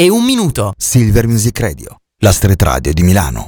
[0.00, 0.72] e un minuto.
[0.76, 3.46] Silver Music Radio, la street radio di Milano.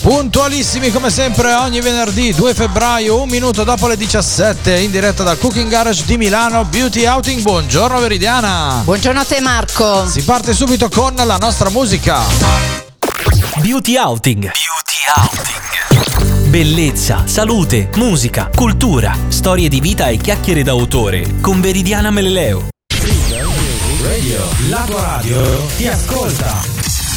[0.00, 5.38] Puntualissimi come sempre ogni venerdì 2 febbraio, un minuto dopo le 17, in diretta dal
[5.38, 7.42] Cooking Garage di Milano, Beauty Outing.
[7.42, 8.80] Buongiorno Veridiana.
[8.84, 10.08] Buongiorno a te Marco.
[10.08, 12.22] Si parte subito con la nostra musica.
[13.56, 14.40] Beauty Outing.
[14.40, 16.48] Beauty Outing.
[16.48, 22.68] Bellezza, salute, musica, cultura, storie di vita e chiacchiere d'autore con Veridiana Meleleo.
[24.08, 27.07] Radio, la tua radio ti ascolta.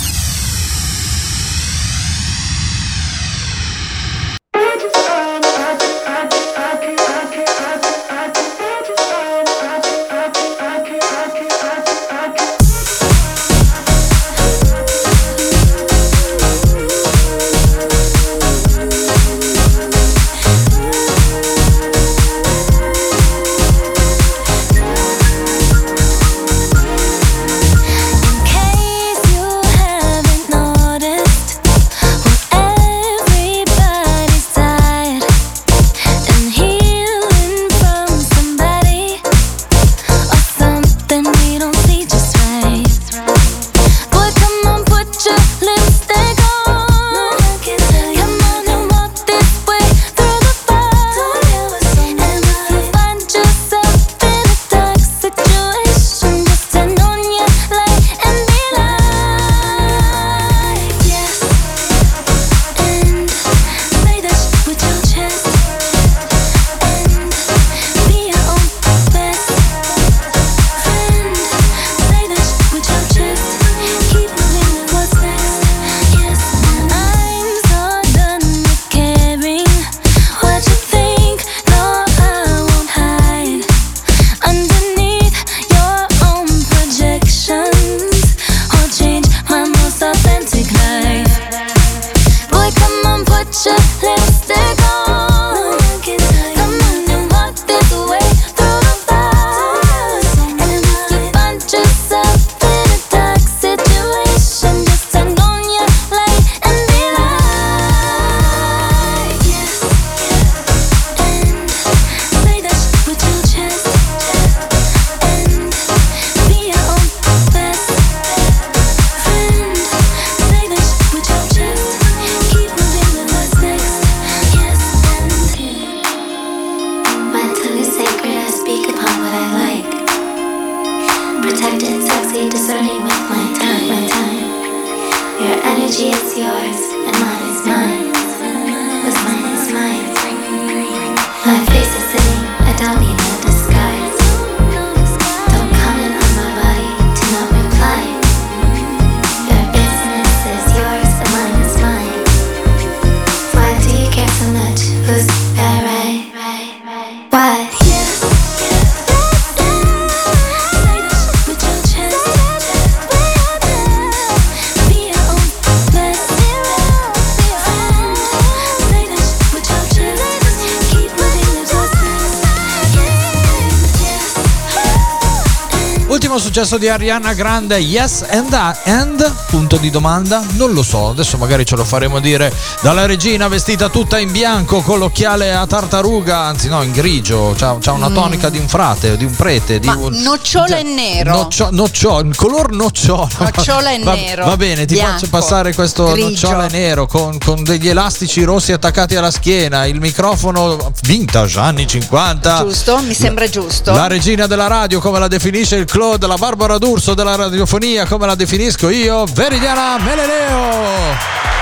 [176.39, 178.53] Successo di Ariana Grande, Yes and,
[178.86, 179.33] and?
[179.47, 180.44] Punto di domanda?
[180.51, 184.81] Non lo so, adesso magari ce lo faremo dire dalla regina vestita tutta in bianco
[184.81, 188.13] con l'occhiale a tartaruga, anzi no, in grigio, c'ha, c'ha una mm.
[188.13, 188.51] tonica mm.
[188.51, 189.80] di un frate, di un prete.
[189.80, 191.31] Di Ma un, nocciola e nero.
[191.31, 193.27] Noccio, nocciola, il color nocciola.
[193.51, 194.45] Nocciola e nero.
[194.45, 196.27] Va bene, ti bianco, faccio passare questo grigio.
[196.30, 201.88] nocciola e nero con, con, degli elastici rossi attaccati alla schiena, il microfono vintage anni
[201.88, 202.57] 50.
[202.63, 203.91] Giusto, mi sembra giusto.
[203.91, 208.25] La regina della radio, come la definisce il Claude, la Barbara D'Urso della radiofonia, come
[208.25, 211.61] la definisco io, Veridiana Meleleo.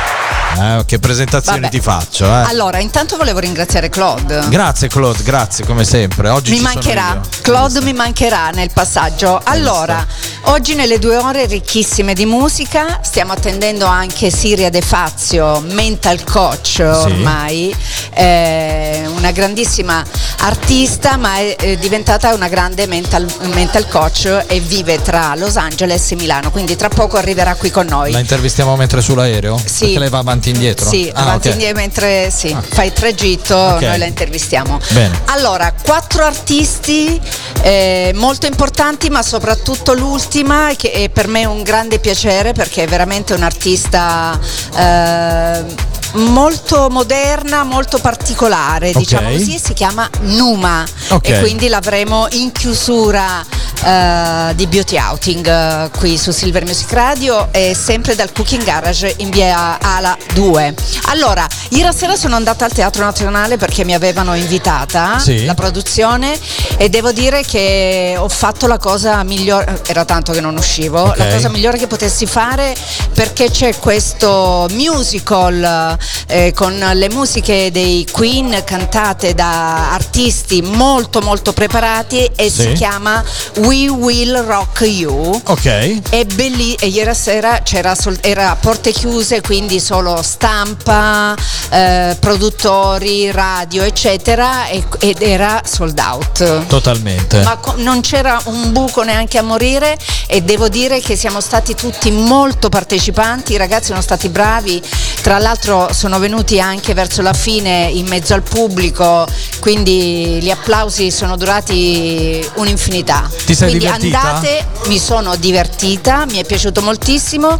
[0.57, 1.71] Eh, che presentazione Vabbè.
[1.71, 2.25] ti faccio?
[2.25, 2.29] Eh?
[2.29, 4.47] Allora, intanto volevo ringraziare Claude.
[4.49, 6.29] Grazie Claude, grazie come sempre.
[6.29, 7.19] Oggi mi mancherà.
[7.41, 9.39] Claude mi mancherà nel passaggio.
[9.43, 10.05] Allora,
[10.43, 16.79] oggi nelle due ore ricchissime di musica, stiamo attendendo anche Siria De Fazio, mental coach
[16.79, 18.09] ormai, sì.
[18.13, 20.03] eh, una grandissima
[20.39, 26.11] artista ma è, è diventata una grande mental, mental, coach e vive tra Los Angeles
[26.11, 28.11] e Milano, quindi tra poco arriverà qui con noi.
[28.11, 29.59] La intervistiamo mentre sull'aereo?
[29.63, 29.85] Sì.
[29.85, 30.87] Perché lei va avanti e indietro?
[30.87, 31.51] Sì, ah, avanti e okay.
[31.51, 32.61] indietro mentre sì, ah.
[32.61, 33.87] fa il tragitto, okay.
[33.89, 34.79] noi la intervistiamo.
[34.91, 35.21] Bene.
[35.25, 37.19] Allora, quattro artisti
[37.61, 42.87] eh, molto importanti, ma soprattutto l'ultima, che è per me un grande piacere perché è
[42.87, 44.39] veramente un artista.
[44.75, 48.97] Eh, molto moderna, molto particolare, Ok.
[48.97, 51.27] diciamo così, si chiama Numa Ok.
[51.29, 53.45] e quindi l'avremo in chiusura
[53.81, 59.13] eh, di Beauty Outing eh, qui su Silver Music Radio e sempre dal Cooking Garage
[59.17, 60.73] in via Ala 2.
[61.05, 65.45] Allora, ieri sera sono andata al Teatro Nazionale perché mi avevano invitata Sì.
[65.45, 66.37] la produzione
[66.77, 71.17] e devo dire che ho fatto la cosa migliore, era tanto che non uscivo, Ok.
[71.17, 72.75] la cosa migliore che potessi fare
[73.13, 75.97] perché c'è questo musical
[76.27, 82.61] eh, con le musiche dei Queen cantate da artisti molto molto preparati e Sì.
[82.61, 83.23] si chiama
[83.57, 85.41] We Will Rock You.
[85.45, 86.09] Ok.
[86.09, 91.35] È belli e ieri sera c'era sol- era a porte chiuse, quindi solo stampa,
[91.69, 96.67] eh, produttori, radio, eccetera, e- ed era sold out.
[96.67, 97.41] Totalmente.
[97.43, 99.97] Ma co- non c'era un buco neanche a morire
[100.27, 104.81] e devo dire che siamo stati tutti molto partecipanti, i ragazzi sono stati bravi,
[105.21, 109.27] tra l'altro sono venuti anche verso la fine in mezzo al pubblico,
[109.59, 113.29] quindi gli applausi sono durati un'infinità.
[113.45, 114.21] Ti sei quindi divertita?
[114.21, 117.57] andate, mi sono divertita, mi è piaciuto moltissimo,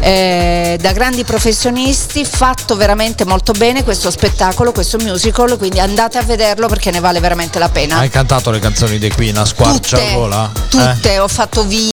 [0.00, 6.22] eh, da grandi professionisti, fatto veramente molto bene questo spettacolo, questo musical, quindi andate a
[6.22, 7.98] vederlo perché ne vale veramente la pena.
[7.98, 10.12] Hai cantato le canzoni dei Queen a squarcia Tutte?
[10.12, 10.94] Eh?
[10.94, 11.91] tutte, ho fatto video.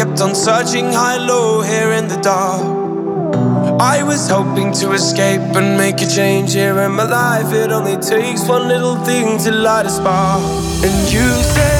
[0.00, 2.62] Kept on searching high, low, here in the dark.
[3.78, 7.52] I was hoping to escape and make a change here in my life.
[7.52, 10.40] It only takes one little thing to light a spark.
[10.82, 11.79] And you said,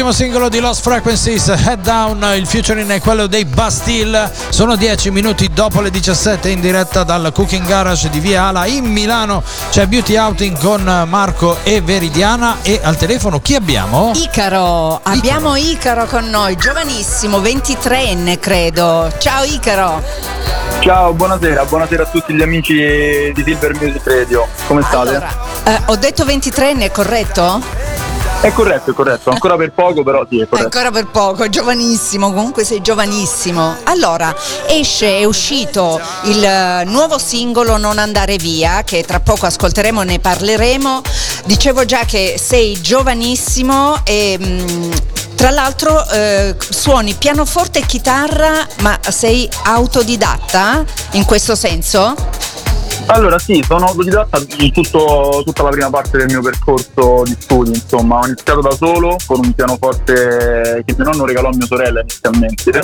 [0.00, 4.32] L'ultimo singolo di Lost Frequencies, Head Down, il featuring è quello dei Bastille.
[4.48, 8.86] Sono 10 minuti dopo le 17 in diretta dal Cooking Garage di Via Ala in
[8.86, 9.42] Milano.
[9.68, 14.12] C'è Beauty Outing con Marco e Veridiana e al telefono chi abbiamo?
[14.14, 19.12] Icaro, abbiamo Icaro con noi, giovanissimo, 23enne credo.
[19.18, 20.02] Ciao Icaro.
[20.80, 24.48] Ciao, buonasera, buonasera a tutti gli amici di Silver Music Radio.
[24.66, 25.08] Come state?
[25.10, 25.28] Allora,
[25.64, 27.79] eh, ho detto 23enne, è corretto?
[28.42, 30.64] È corretto, è corretto, ancora per poco, però sì, è corretto.
[30.64, 33.76] Ancora per poco, giovanissimo, comunque sei giovanissimo.
[33.84, 34.34] Allora,
[34.66, 40.04] esce, è uscito il eh, nuovo singolo Non andare via, che tra poco ascolteremo e
[40.06, 41.02] ne parleremo.
[41.44, 48.98] Dicevo già che sei giovanissimo e mh, tra l'altro eh, suoni pianoforte e chitarra, ma
[49.06, 52.14] sei autodidatta in questo senso?
[53.12, 57.70] Allora sì, sono autodidatta in tutto, tutta la prima parte del mio percorso di studi,
[57.70, 62.00] insomma, ho iniziato da solo con un pianoforte che mio nonno regalò a mia sorella
[62.00, 62.80] inizialmente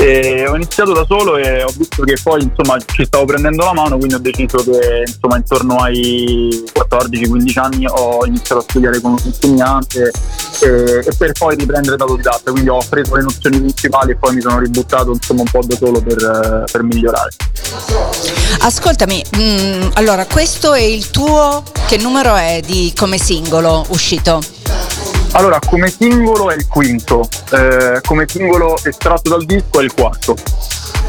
[0.00, 3.72] e ho iniziato da solo e ho visto che poi insomma ci stavo prendendo la
[3.72, 9.12] mano, quindi ho deciso che insomma intorno ai 14-15 anni ho iniziato a studiare con
[9.12, 10.12] un insegnante
[10.60, 14.34] e, e per poi riprendere da autodidatta, quindi ho preso le nozioni principali e poi
[14.34, 17.30] mi sono ributtato insomma un po' da solo per, per migliorare.
[18.60, 24.57] Ascoltami, mh, mm, allora questo è il tuo, che numero è di come singolo uscito?
[25.32, 30.36] Allora, come singolo è il quinto, eh, come singolo estratto dal disco è il quarto.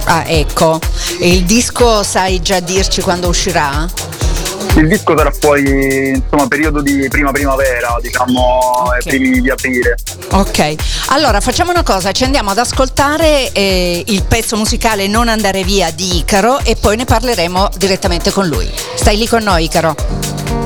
[0.06, 0.80] Ah, ecco.
[1.20, 3.88] E il disco sai già dirci quando uscirà?
[4.76, 9.02] Il disco sarà poi insomma periodo di prima primavera, diciamo okay.
[9.04, 9.96] primi di aprile.
[10.32, 10.76] Ok,
[11.08, 15.92] allora facciamo una cosa, ci andiamo ad ascoltare eh, il pezzo musicale Non andare via
[15.92, 18.70] di Icaro e poi ne parleremo direttamente con lui.
[18.96, 20.59] Stai lì con noi Icaro.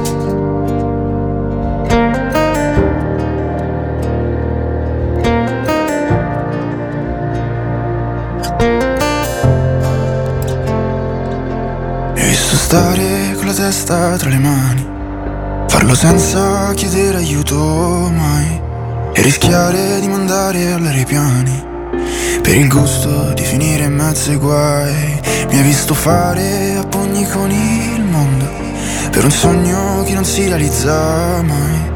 [12.73, 14.83] Stare con la testa tra le mani,
[15.67, 17.55] farlo senza chiedere aiuto
[18.11, 18.59] mai
[19.13, 21.63] e rischiare di mandare all'aria piani.
[22.41, 27.27] Per il gusto di finire in mezzo ai guai, mi hai visto fare a pugni
[27.27, 28.49] con il mondo,
[29.11, 31.92] per un sogno che non si realizza mai.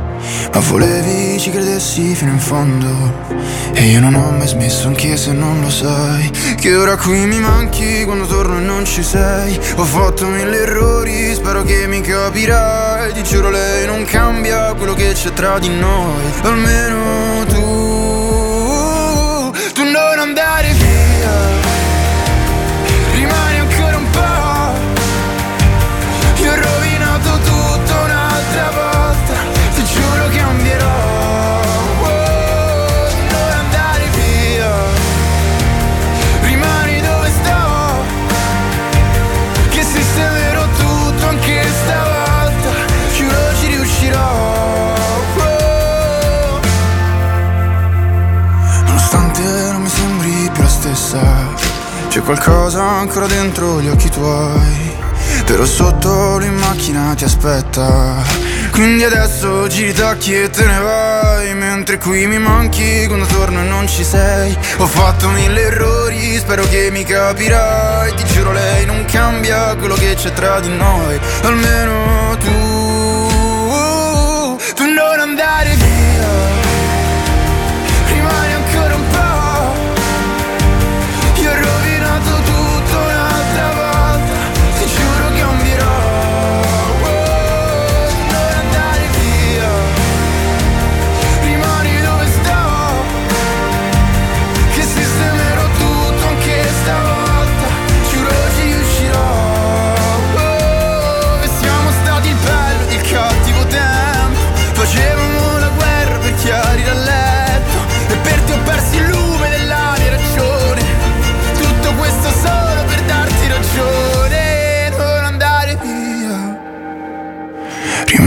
[0.53, 3.25] Ma volevi ci credessi fino in fondo?
[3.73, 6.31] E io non ho mai smesso anche se non lo sai.
[6.55, 9.59] Che ora qui mi manchi quando torno e non ci sei.
[9.75, 13.13] Ho fatto mille errori, spero che mi capirai.
[13.13, 16.23] Ti giuro lei non cambia quello che c'è tra di noi.
[16.41, 17.96] Almeno tu,
[52.27, 54.95] qualcosa ancora dentro gli occhi tuoi.
[55.45, 58.15] Però sotto in macchina ti aspetta.
[58.71, 61.55] Quindi adesso giri tacchi e te ne vai.
[61.55, 64.57] Mentre qui mi manchi quando torno e non ci sei.
[64.77, 68.13] Ho fatto mille errori, spero che mi capirai.
[68.13, 71.17] Ti giuro lei non cambia quello che c'è tra di noi.
[71.43, 72.49] Almeno tu,
[74.75, 75.86] tu non andare via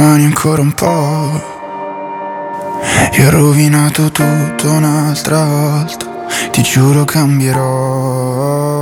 [0.00, 1.58] rimani ancora un po'.
[3.18, 6.06] Io ho rovinato tutto un'altra volta,
[6.50, 8.79] ti giuro cambierò.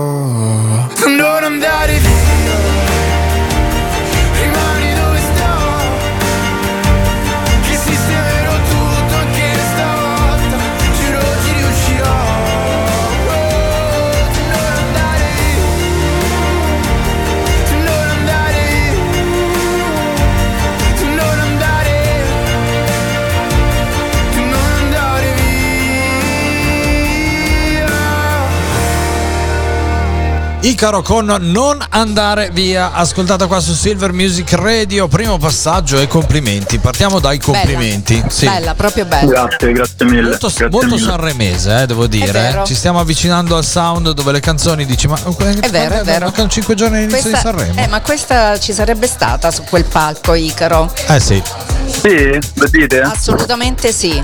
[30.61, 35.07] Icaro con Non andare via, ascoltata qua su Silver Music Radio.
[35.07, 36.79] Primo passaggio e complimenti.
[36.79, 38.17] Partiamo dai complimenti.
[38.17, 38.47] Bella, sì.
[38.47, 39.31] bella proprio bella.
[39.31, 40.23] Grazie, grazie mille.
[40.23, 41.07] Molto, grazie molto mille.
[41.07, 42.62] sanremese, eh, devo dire.
[42.67, 46.25] Ci stiamo avvicinando al sound dove le canzoni dici: Ma è vero, è vero.
[46.25, 47.81] Mancano 5 giorni all'inizio questa, di Sanremo.
[47.81, 50.93] Eh, ma questa ci sarebbe stata su quel palco, Icaro.
[51.07, 51.41] Eh sì.
[51.88, 53.00] Sì, lo dite?
[53.00, 54.23] Assolutamente sì.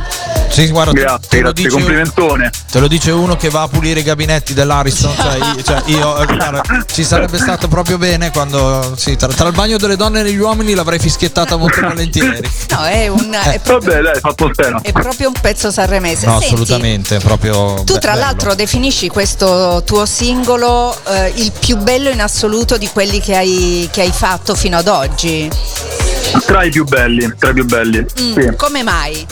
[0.48, 2.50] Sì, guarda, grazie, te lo grazie, dice- complimentone.
[2.70, 5.14] Te lo dice uno che va a pulire i gabinetti dell'Ariston.
[5.16, 8.94] Cioè, io, cioè, io, eh, guarda, ci sarebbe stato proprio bene quando.
[8.96, 12.48] Sì, tra, tra il bagno delle donne e degli uomini l'avrei fischiettata molto volentieri.
[12.70, 14.80] No, è, un, è, Vabbè, dai, fatto tema.
[14.82, 16.26] è proprio un pezzo sanremese.
[16.26, 17.82] No, Senti, assolutamente, proprio.
[17.84, 18.24] Tu be- tra bello.
[18.24, 23.88] l'altro definisci questo tuo singolo eh, il più bello in assoluto di quelli che hai,
[23.92, 26.13] che hai fatto fino ad oggi.
[26.46, 27.98] Tra i più belli, tra i più belli.
[28.00, 28.52] Mm, Sì.
[28.56, 29.26] Come mai?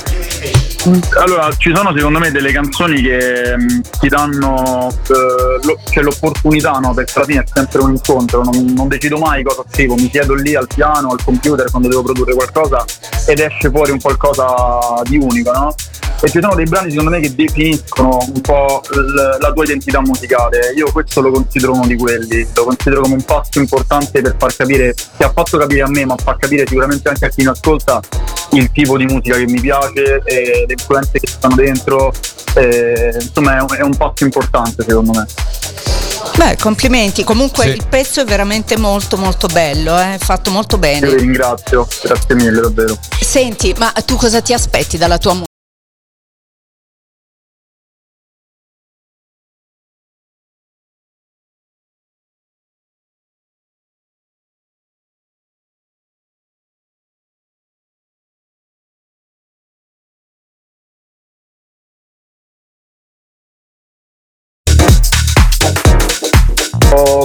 [1.20, 6.72] Allora, ci sono secondo me delle canzoni che mh, ti danno eh, lo- c'è l'opportunità,
[6.78, 6.92] no?
[6.94, 10.34] Perché alla fine è sempre un incontro, non, non decido mai cosa scrivo, mi siedo
[10.34, 12.84] lì al piano, al computer quando devo produrre qualcosa
[13.26, 15.74] ed esce fuori un qualcosa di unico, no?
[16.24, 20.00] E ci sono dei brani secondo me che definiscono un po' l- la tua identità
[20.00, 20.72] musicale.
[20.76, 24.54] Io questo lo considero uno di quelli, lo considero come un passo importante per far
[24.54, 27.48] capire, che ha fatto capire a me, ma fa capire sicuramente anche a chi mi
[27.48, 28.00] ascolta
[28.50, 32.12] il tipo di musica che mi piace, e le influenze che stanno dentro.
[32.54, 35.26] eh, insomma, è un, è un passo importante secondo me.
[36.36, 37.24] Beh, complimenti.
[37.24, 37.70] Comunque Sì.
[37.70, 41.14] il pezzo è veramente molto molto bello, eh, fatto molto Io vi bene.
[41.16, 42.96] ringrazio, grazie mille davvero.
[43.20, 45.50] Senti, ma tu cosa ti aspetti dalla tua musica?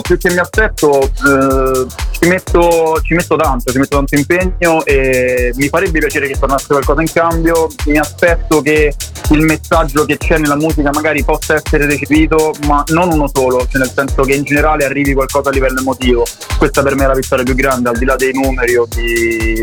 [0.07, 5.51] Più che mi aspetto, eh, ci, metto, ci metto tanto, ci metto tanto impegno e
[5.55, 7.67] mi farebbe piacere che tornasse qualcosa in cambio.
[7.87, 8.95] Mi aspetto che
[9.31, 13.81] il messaggio che c'è nella musica magari possa essere recepito, ma non uno solo, cioè
[13.81, 16.25] nel senso che in generale arrivi qualcosa a livello emotivo.
[16.57, 19.61] Questa per me è la vittoria più grande, al di là dei numeri o di,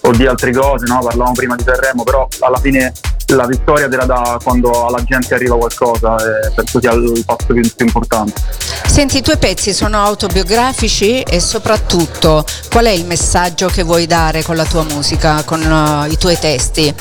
[0.00, 1.00] o di altre cose, no?
[1.00, 2.90] parlavamo prima di Sanremo, però alla fine
[3.34, 7.46] la vittoria te la dà quando alla gente arriva qualcosa e penso sia il passo
[7.46, 8.40] più, più importante.
[8.86, 14.42] Senti, i tuoi pezzi sono autobiografici e soprattutto qual è il messaggio che vuoi dare
[14.42, 16.94] con la tua musica, con eh, i tuoi testi?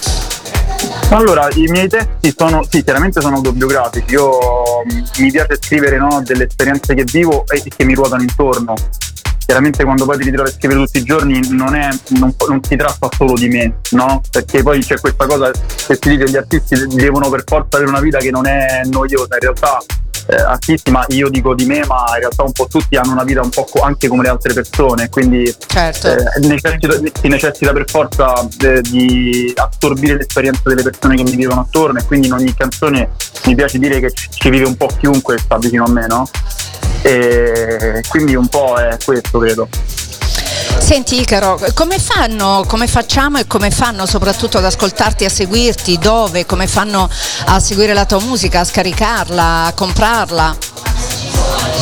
[1.10, 4.13] Allora, i miei testi sono, sì, chiaramente sono autobiografici.
[4.13, 4.32] Io
[4.86, 8.74] mh, mi piace scrivere no, delle esperienze che vivo e che mi ruotano intorno.
[9.46, 12.76] Chiaramente quando poi ti ritrovi a scrivere tutti i giorni non, è, non, non si
[12.76, 14.22] tratta solo di me, no?
[14.32, 17.92] Perché poi c'è questa cosa che si dice che gli artisti devono per forza avere
[17.92, 19.36] una vita che non è noiosa.
[19.36, 19.80] In realtà
[20.28, 23.24] eh, artisti, ma io dico di me, ma in realtà un po' tutti hanno una
[23.24, 26.08] vita un po' co- anche come le altre persone, quindi Certo.
[26.08, 31.62] eh, necessita- si necessita per forza eh, di assorbire l'esperienza delle persone che mi vivono
[31.62, 33.10] attorno e quindi in ogni canzone
[33.46, 36.28] mi piace dire che ci vive un po' chiunque sta vicino a me, no?
[37.04, 39.68] E quindi un po' è questo credo.
[40.80, 46.46] Senti Icaro, come fanno, come facciamo e come fanno soprattutto ad ascoltarti, a seguirti, dove,
[46.46, 47.10] come fanno
[47.46, 50.58] a seguire la tua musica, a scaricarla, a comprarla?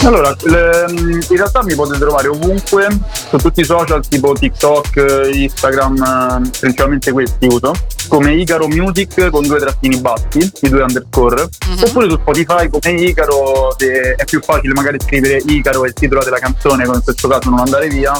[0.03, 2.87] Allora, le- in realtà mi potete trovare ovunque,
[3.29, 7.73] su tutti i social tipo TikTok, Instagram, eh, principalmente questi uso,
[8.11, 11.47] come Icaro Music con due trattini bassi, i due underscore,
[11.81, 16.21] oppure su Spotify come Icaro, se è più facile magari scrivere Icaro e il titolo
[16.21, 18.11] della canzone, come in questo caso non andare via,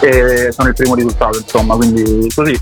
[0.00, 2.58] e sono il primo risultato, insomma, quindi così.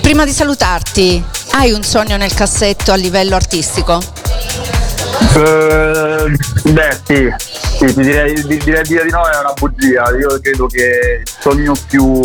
[0.00, 1.20] Prima di salutarti,
[1.54, 4.00] hai un sogno nel cassetto a livello artistico?
[5.34, 6.32] Eh,
[6.62, 7.28] beh sì,
[7.76, 11.32] sì ti direi, di- direi dire di no è una bugia, io credo che il
[11.40, 12.20] sogno più,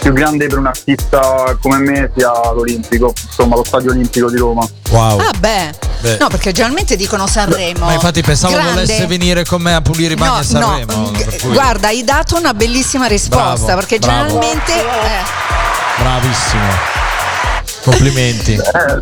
[0.00, 4.66] più grande per un artista come me sia l'Olimpico, insomma lo stadio olimpico di Roma.
[4.90, 5.18] Wow.
[5.18, 6.16] Ah beh, Beh.
[6.20, 7.86] no perché generalmente dicono Sanremo.
[7.86, 8.72] Ma infatti pensavo Grande.
[8.72, 10.92] volesse venire con me a pulire i bagni No, a Sanremo.
[10.94, 14.26] no, per cui- guarda, hai dato una bellissima risposta Bravo, perché bravo.
[14.28, 15.44] generalmente eh,
[15.98, 17.04] Bravissimo.
[17.86, 18.58] Complimenti.
[18.76, 19.00] Eh,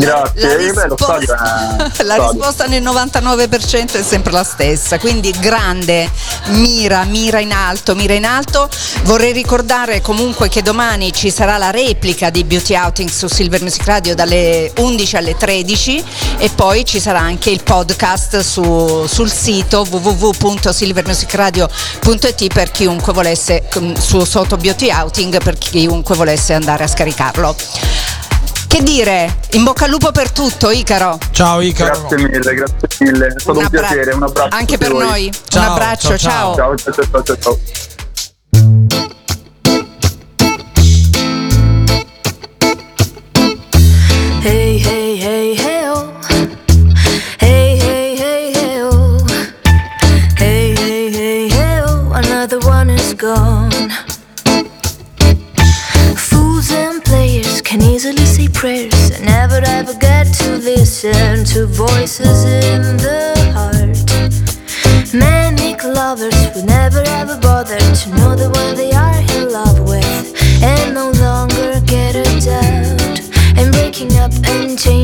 [0.04, 2.30] la, grazie, Eh, beh, stadio è risposta, la stadio.
[2.32, 6.10] risposta nel 99% è sempre la stessa, quindi grande,
[6.48, 8.68] mira, mira in alto, mira in alto.
[9.04, 13.84] Vorrei ricordare comunque che domani ci sarà la replica di Beauty Outing su Silver Music
[13.84, 16.04] Radio dalle 11 alle 13
[16.38, 23.94] e poi ci sarà anche il podcast su- sul sito www.silvermusicradio.it per chiunque volesse, mm,
[23.94, 27.54] su sotto Beauty Outing per chiunque volesse andare a scaricarlo.
[28.68, 31.18] Che dire, in bocca al lupo per tutto, Icaro.
[31.30, 32.06] Ciao Icaro.
[32.08, 34.56] Grazie mille, grazie mille, è stato un, abbra- piacere, un abbraccio.
[34.56, 35.04] Anche per voi.
[35.06, 35.32] noi.
[35.48, 36.54] Ciao, un abbraccio, ciao, ciao.
[36.54, 37.58] Ciao, ciao, ciao, ciao,
[58.56, 59.12] prayers.
[59.12, 63.96] I never ever get to listen to voices in the heart.
[65.12, 70.26] Many lovers who never ever bother to know the one they are in love with
[70.62, 73.20] and no longer get a doubt
[73.58, 74.95] And breaking up and changing.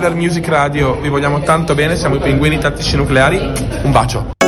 [0.00, 4.39] River Music Radio, vi vogliamo tanto bene, siamo i pinguini tattici nucleari, un bacio.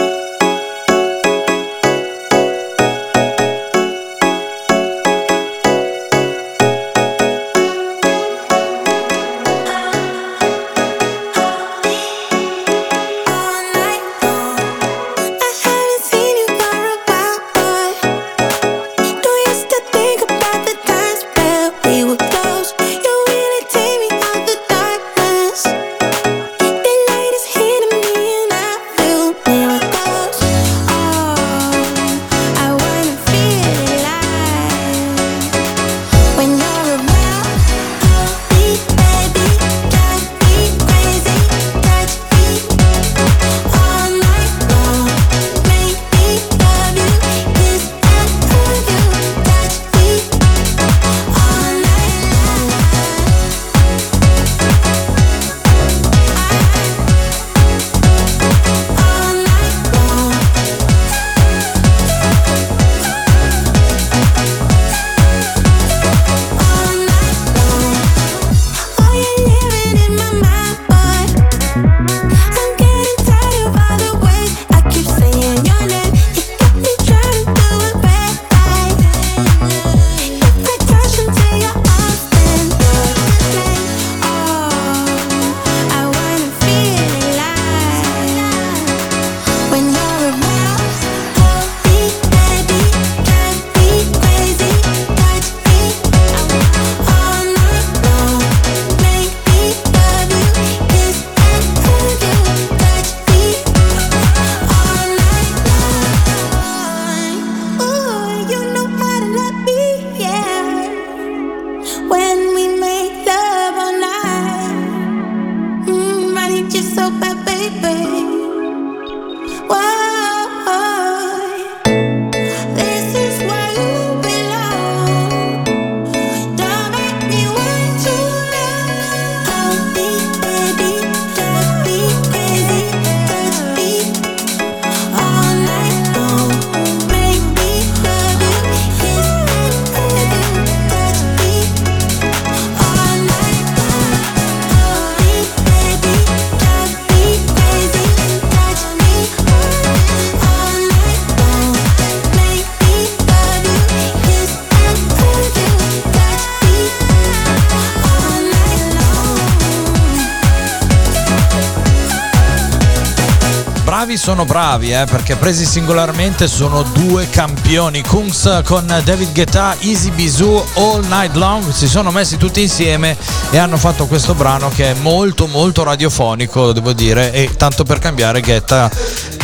[164.33, 168.01] Sono bravi, eh, perché presi singolarmente sono due campioni.
[168.01, 173.14] Kungs con David Guetta, Easy Bisou, All Night Long, si sono messi tutti insieme
[173.51, 177.99] e hanno fatto questo brano che è molto molto radiofonico, devo dire, e tanto per
[177.99, 178.90] cambiare Guetta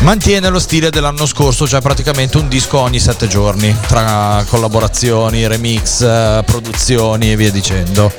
[0.00, 6.00] mantiene lo stile dell'anno scorso, cioè praticamente un disco ogni sette giorni, tra collaborazioni, remix,
[6.00, 8.10] eh, produzioni e via dicendo.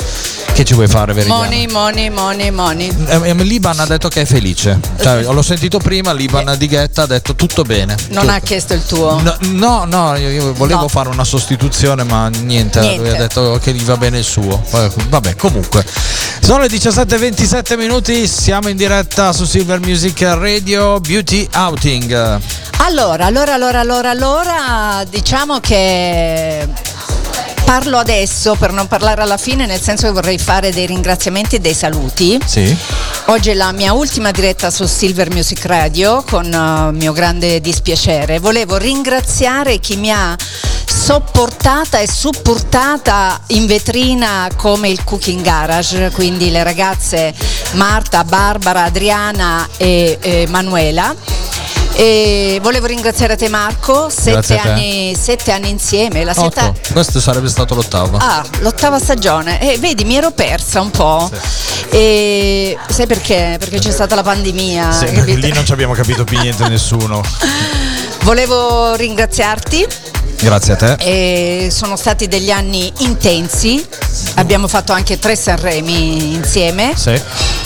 [0.60, 1.44] Che ci vuoi fare, Veridiana?
[1.44, 2.94] Money, money, money, money.
[3.08, 4.78] Eh, eh, Liban ha detto che è felice.
[5.00, 7.96] Cioè, l'ho sentito prima, Liban di Ghetta ha detto tutto bene.
[8.10, 8.34] Non Tutto.
[8.36, 9.22] ha chiesto il tuo.
[9.22, 10.88] No, no, no, io, volevo No.
[10.90, 12.98] fare una sostituzione, ma niente, Niente.
[13.00, 14.62] lui ha detto che gli va bene il suo.
[14.74, 15.86] Eh, Vabbè, comunque.
[16.42, 22.40] Sono le 17:27 minuti, siamo in diretta su Silver Music Radio Beauty Outing.
[22.80, 26.68] Allora, allora, allora, allora, allora, diciamo che
[27.70, 31.60] parlo adesso per non parlare alla fine, nel senso che vorrei fare dei ringraziamenti e
[31.60, 32.40] dei saluti.
[32.44, 32.76] Sì.
[33.26, 38.40] Oggi è la mia ultima diretta su Silver Music Radio con eh, mio grande dispiacere.
[38.40, 40.36] Volevo ringraziare chi mi ha
[40.84, 47.36] sopportata e supportata in vetrina come il Cooking Garage, quindi le ragazze
[47.74, 51.14] Marta, Barbara, Adriana e, e Manuela.
[51.94, 54.58] E volevo ringraziare te Marco, sette te.
[54.58, 56.74] anni, sette anni insieme, la setta-.
[56.94, 58.18] Questo sarebbe stato l'ottavo.
[58.18, 59.60] Ah, l'ottava stagione.
[59.62, 61.30] E vedi, mi ero persa un po'.
[61.90, 63.58] E sai perché?
[63.60, 64.92] Perché c'è stata la pandemia.
[64.92, 67.22] Sì, lì non ci abbiamo capito più niente nessuno.
[68.24, 69.86] Volevo ringraziarti.
[70.42, 70.96] Grazie a te.
[71.00, 73.86] E sono stati degli anni intensi.
[74.36, 76.94] Abbiamo fatto anche tre Sanremi insieme.
[76.96, 77.20] Sì.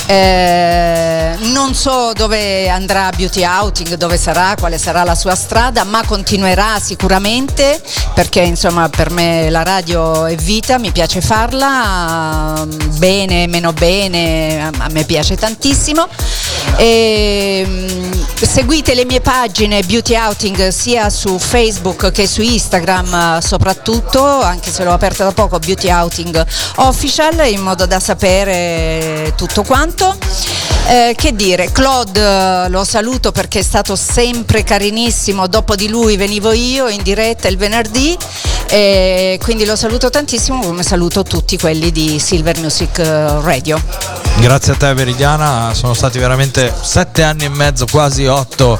[0.06, 6.04] Eh, non so dove andrà Beauty Outing, dove sarà, quale sarà la sua strada, ma
[6.06, 7.82] continuerà sicuramente
[8.14, 12.66] perché insomma per me la radio è vita, mi piace farla,
[12.98, 16.08] bene, meno bene, a me piace tantissimo.
[16.78, 18.12] E, mm,
[18.42, 24.84] seguite le mie pagine Beauty Outing sia su Facebook che su Instagram soprattutto, anche se
[24.84, 26.46] l'ho aperta da poco, Beauty Outing
[26.78, 29.93] Official, in modo da sapere tutto quanto.
[30.88, 36.18] Eh, che dire, Claude eh, lo saluto perché è stato sempre carinissimo, dopo di lui
[36.18, 38.18] venivo io in diretta il venerdì,
[38.68, 44.23] e quindi lo saluto tantissimo come saluto tutti quelli di Silver Music eh, Radio.
[44.40, 48.78] Grazie a te Veridiana, sono stati veramente sette anni e mezzo, quasi otto.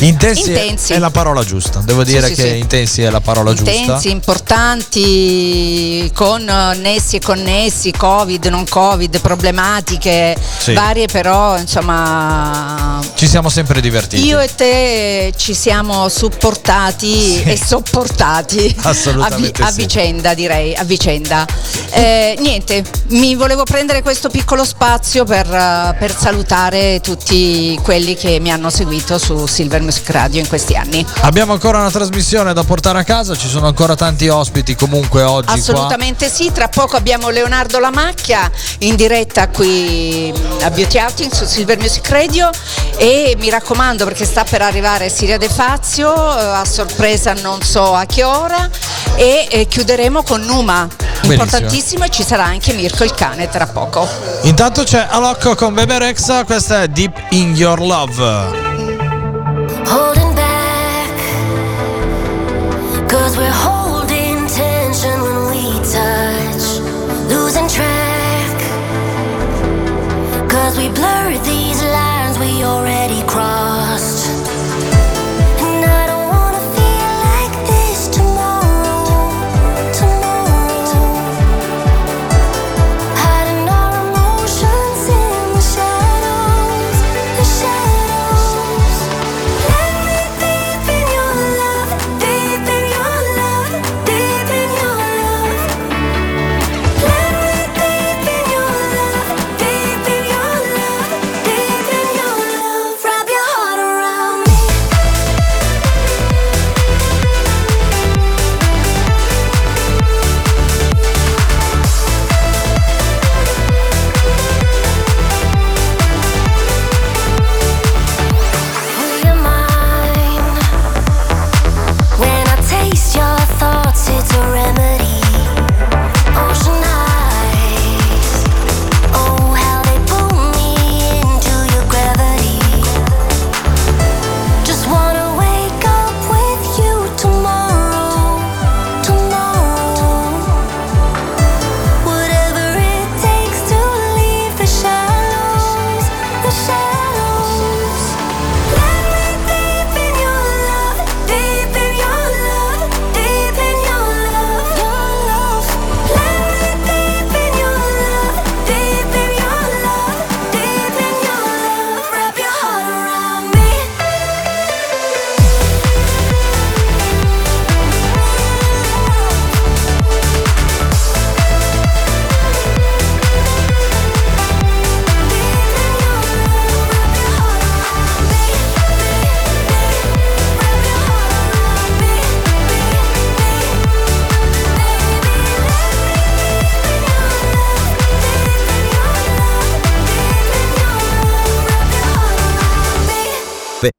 [0.00, 0.92] Intensi, Intensi.
[0.94, 2.56] è la parola giusta, devo dire sì, che sì.
[2.58, 3.70] intensi è la parola giusta.
[3.70, 10.72] Intensi, importanti, con eh, nessi e connessi, Covid, non Covid, problematiche Sì.
[10.72, 14.24] varie, però insomma Ci siamo sempre divertiti.
[14.26, 20.82] io e te ci siamo supportati e sopportati Assolutamente a, vi- a vicenda, direi, a
[20.82, 21.46] vicenda.
[21.90, 24.85] Eh, niente, mi volevo prendere questo piccolo spazio
[25.24, 30.46] per, eh, per salutare tutti quelli che mi hanno seguito su Silver Music Radio in
[30.46, 31.04] questi anni.
[31.22, 35.52] Abbiamo ancora una trasmissione da portare a casa, ci sono ancora tanti ospiti comunque oggi
[35.52, 38.48] Assolutamente sì, tra poco abbiamo Leonardo Lamacchia
[38.80, 42.50] in diretta qui a Beauty Outing su Silver Music Radio
[42.96, 47.92] e mi raccomando perché sta per arrivare Siria De Fazio eh, a sorpresa non so
[47.92, 48.70] a che ora
[49.16, 50.86] e eh, chiuderemo con Numa,
[51.22, 54.06] importantissimo e ci sarà anche Mirko il cane tra poco.
[54.75, 54.75] qua.
[54.78, 58.22] Intanto c'è Alocco con Bebe Rexa, questa è Deep in Your Love.
[59.86, 61.14] holding back.
[63.38, 65.38] We're holding tension when
[67.68, 68.60] track.
[70.50, 71.55] Cause we blur these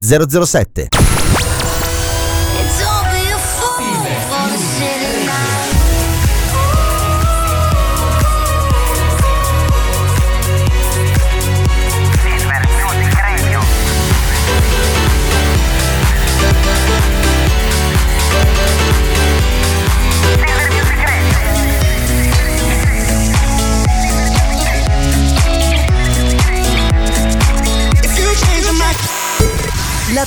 [0.02, 1.07] 007.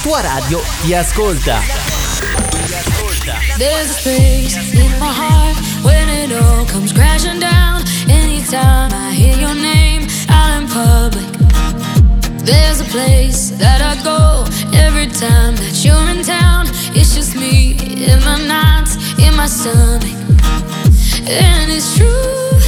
[0.02, 1.60] Tua radio ti ascolta.
[3.58, 4.10] There's a
[4.72, 7.82] in my heart when it all comes crashing down.
[8.08, 11.30] Anytime I hear your name out in public,
[12.44, 16.66] there's a place that I go every time that you're in town.
[16.94, 17.76] It's just me
[18.10, 20.16] in my nights, in my stomach,
[21.28, 22.59] and it's true.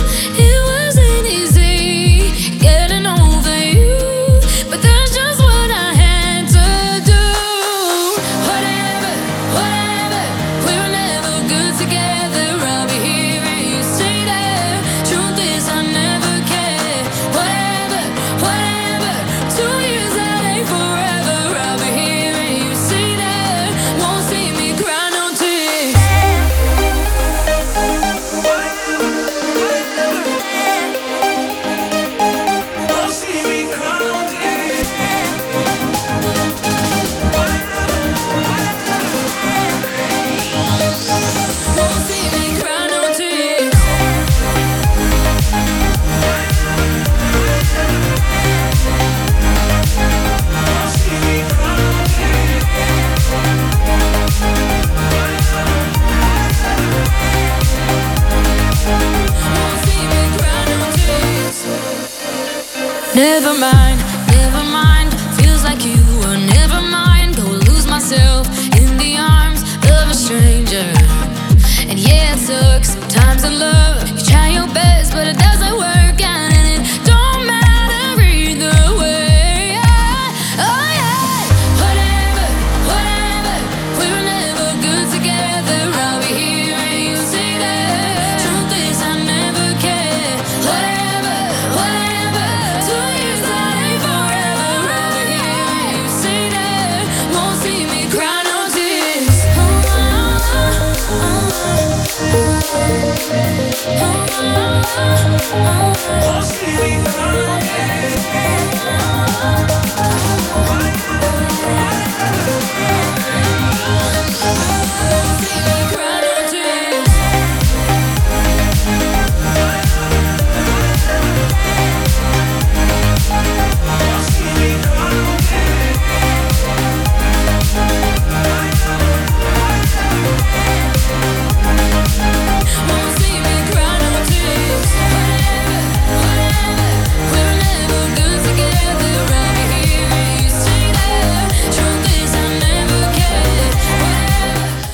[63.53, 63.92] your mind.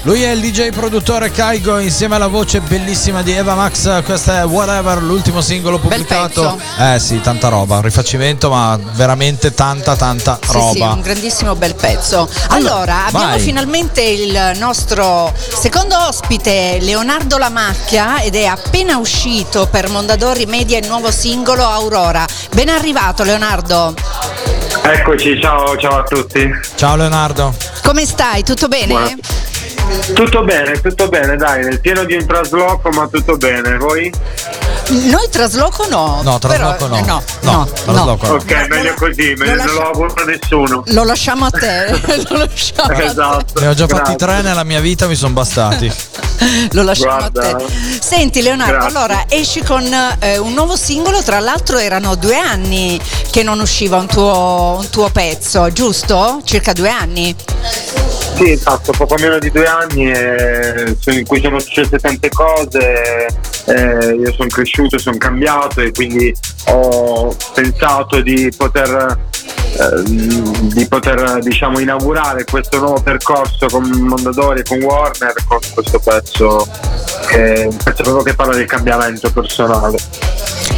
[0.09, 4.02] Lui è il DJ produttore Kaigo insieme alla voce bellissima di Eva Max.
[4.04, 6.59] Questa è Whatever, l'ultimo singolo pubblicato.
[6.78, 10.72] Eh sì, tanta roba, un rifacimento, ma veramente tanta, tanta Sì, roba.
[10.72, 12.26] sì, un grandissimo bel pezzo.
[12.48, 13.40] Allora, abbiamo vai.
[13.40, 20.86] finalmente il nostro secondo ospite, Leonardo Lamacchia, ed è appena uscito per Mondadori Media il
[20.88, 22.24] nuovo singolo Aurora.
[22.54, 23.92] Ben arrivato Leonardo,
[24.80, 26.48] Eccoci, ciao, ciao a tutti.
[26.76, 27.54] Ciao Leonardo.
[27.82, 28.42] come stai?
[28.42, 28.86] Tutto bene?
[28.86, 29.16] Buona-
[30.14, 33.76] Tutto bene, tutto bene, dai, nel pieno di un trasloco, ma tutto bene.
[33.78, 34.12] Voi?
[34.89, 36.20] Noi trasloco no.
[36.22, 37.05] No, trasloco però- no.
[37.07, 38.32] no, No, no, trasloco no.
[38.34, 40.82] Ok, meglio così, me- lo non lascia- lo auguro a nessuno.
[40.86, 42.01] Lo lasciamo a te.
[42.28, 43.05] lo lasciamo a te.
[43.05, 43.61] Esatto.
[43.61, 44.16] Ne ho già fatti grazie.
[44.16, 45.93] tre nella mia vita, mi sono bastati.
[46.72, 47.49] Lo lasciamo Guarda.
[47.51, 47.64] a te.
[48.01, 48.97] Senti Leonardo, Grazie.
[48.97, 49.82] allora esci con
[50.20, 52.99] eh, un nuovo singolo, tra l'altro erano due anni
[53.30, 56.41] che non usciva un tuo, un tuo pezzo, giusto?
[56.45, 57.34] Circa due anni.
[58.39, 63.26] Sì, esatto, poco meno di due anni eh, in cui sono successe tante cose,
[63.64, 66.32] eh, io sono cresciuto, sono cambiato e quindi
[66.66, 69.18] ho pensato di poter,
[69.72, 75.99] eh, di poter diciamo, inaugurare questo nuovo percorso con Mondadori e con Warner con questo
[75.99, 76.64] pezzo,
[77.26, 79.99] che pezzo che parla del cambiamento personale.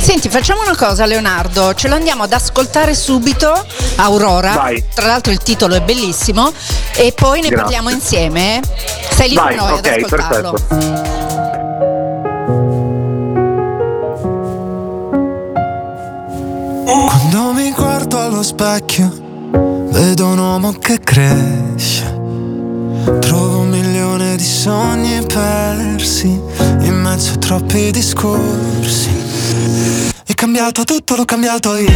[0.00, 3.64] Senti, facciamo una cosa Leonardo, ce lo andiamo ad ascoltare subito,
[3.96, 4.82] Aurora, Vai.
[4.92, 6.52] tra l'altro il titolo è bellissimo,
[6.96, 7.62] e poi ne Grazie.
[7.62, 8.60] parliamo insieme.
[9.14, 10.52] Sei lì Vai, con noi ad ok, ascoltarlo.
[10.52, 11.28] perfetto.
[16.84, 19.28] Quando mi guardo allo specchio
[19.90, 22.04] Vedo un uomo che cresce.
[23.20, 29.19] Trovo un milione di sogni persi in mezzo a troppi discorsi.
[30.24, 31.90] È cambiato tutto, l'ho cambiato io.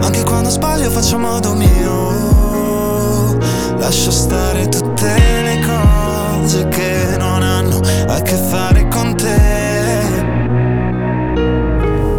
[0.00, 3.38] Anche quando sbaglio faccio modo mio.
[3.78, 9.62] Lascio stare tutte le cose che non hanno a che fare con te.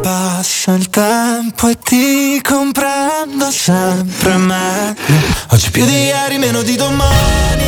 [0.02, 4.96] Passa il tempo e ti comprendo sempre meglio.
[5.52, 7.64] Oggi più di ieri, meno di domani.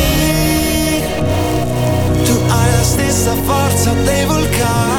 [2.24, 4.97] Tu hai la stessa forza dei vulcani.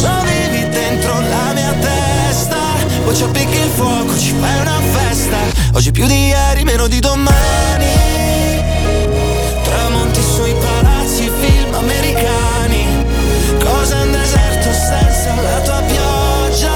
[0.00, 2.56] Vivi dentro la mia testa.
[3.04, 5.36] Poi ci appicchi il fuoco, ci fai una festa.
[5.74, 7.92] Oggi più di ieri, meno di domani.
[9.62, 12.86] Tramonti sui palazzi, film americani.
[13.58, 16.72] Cosa un deserto senza la tua pioggia?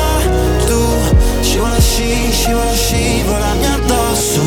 [0.66, 4.40] Tu scivola, sci, scivola, scivolami addosso.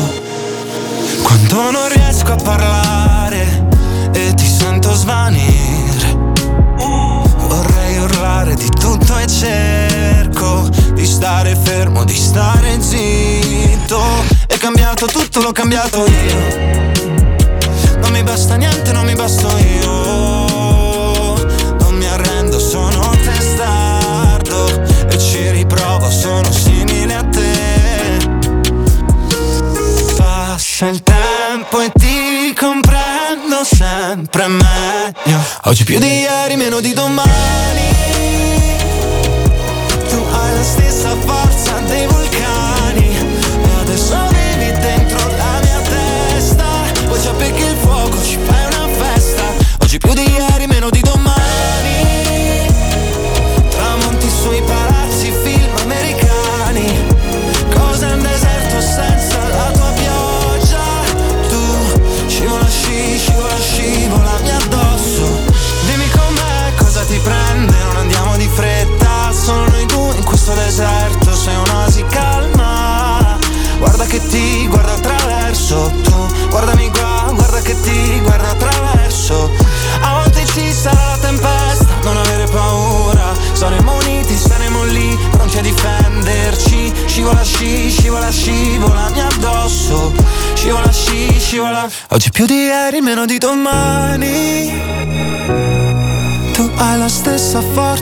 [1.22, 3.64] Quando non riesco a parlare
[4.12, 5.49] e ti sento svanire.
[8.50, 14.02] Urlare di tutto e cerco di stare fermo, di stare zitto.
[14.46, 16.92] È cambiato tutto, l'ho cambiato io.
[18.00, 21.38] Non mi basta niente, non mi basto io.
[21.78, 28.18] Non mi arrendo, sono testardo e ci riprovo, sono simile a te.
[30.16, 32.52] Passa il tempo e ti
[33.60, 35.38] comprendo sempre meglio.
[35.64, 37.28] Oggi più di ieri, meno di domani.
[40.08, 43.16] Tu hai la stessa forza dei vulcani.
[43.62, 46.64] E adesso vivi dentro la mia testa.
[47.06, 49.42] Poi ci appicchi il fuoco, ci fai una festa.
[49.82, 50.49] Oggi più di ieri,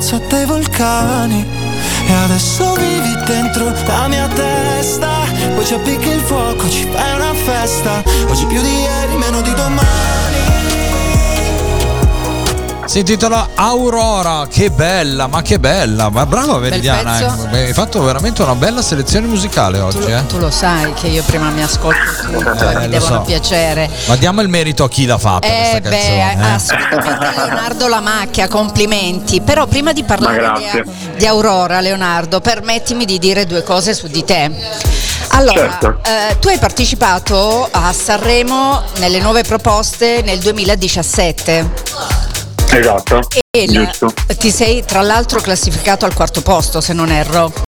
[0.09, 1.47] forza dei vulcani.
[2.07, 5.27] E adesso vivi dentro la mia testa.
[5.55, 8.03] Poi ci appicchi il fuoco, ci fai una festa.
[8.29, 10.48] Oggi più di ieri, meno di domani.
[12.99, 17.49] Si intitola Aurora, che bella, ma che bella, ma brava Veridiana, pezzo.
[17.53, 17.67] eh.
[17.67, 20.27] hai fatto veramente una bella selezione musicale Tu, oggi, eh.
[20.27, 23.21] tu lo sai che io prima mi ascolto tutto e Eh, mi devono so.
[23.21, 23.89] piacere.
[24.09, 26.39] Ma diamo il merito a chi l'ha fatta Eh questa beh, canzone.
[26.49, 26.53] eh.
[26.55, 29.41] assolutamente Leonardo Lamacchia, complimenti.
[29.43, 34.25] Però prima di parlare di, di Aurora, Leonardo, permettimi di dire due cose su di
[34.25, 34.51] te.
[35.29, 35.99] Allora, Certo.
[36.05, 41.71] eh, tu hai partecipato a Sanremo nelle nuove proposte nel 2017
[42.71, 43.21] Esatto.
[43.51, 43.91] e la-
[44.39, 47.66] ti sei tra l'altro classificato al quarto posto, se non erro.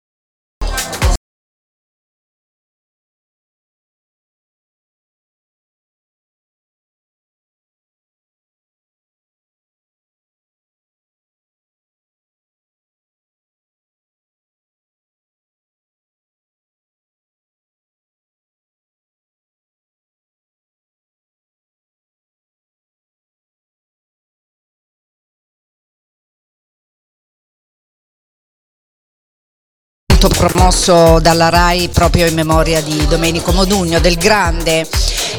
[30.40, 34.88] Promosso dalla RAI proprio in memoria di Domenico Modugno, del grande.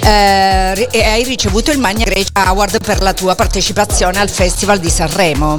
[0.04, 5.58] Eh, hai ricevuto il Magna Grecia Award per la tua partecipazione al Festival di Sanremo.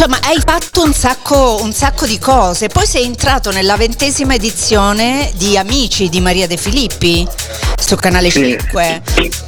[0.00, 2.68] Insomma, hai fatto un sacco, un sacco di cose.
[2.68, 7.26] Poi sei entrato nella ventesima edizione di Amici di Maria De Filippi
[7.76, 8.56] su Canale Sì.
[8.60, 9.02] 5,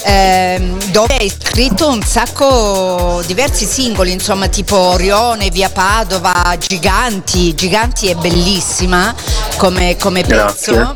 [0.07, 7.55] ehm, dove hai scritto un sacco, diversi singoli, insomma, tipo Orione, Via Padova, Giganti.
[7.55, 9.15] Giganti è bellissima
[9.57, 10.95] come, come pezzo.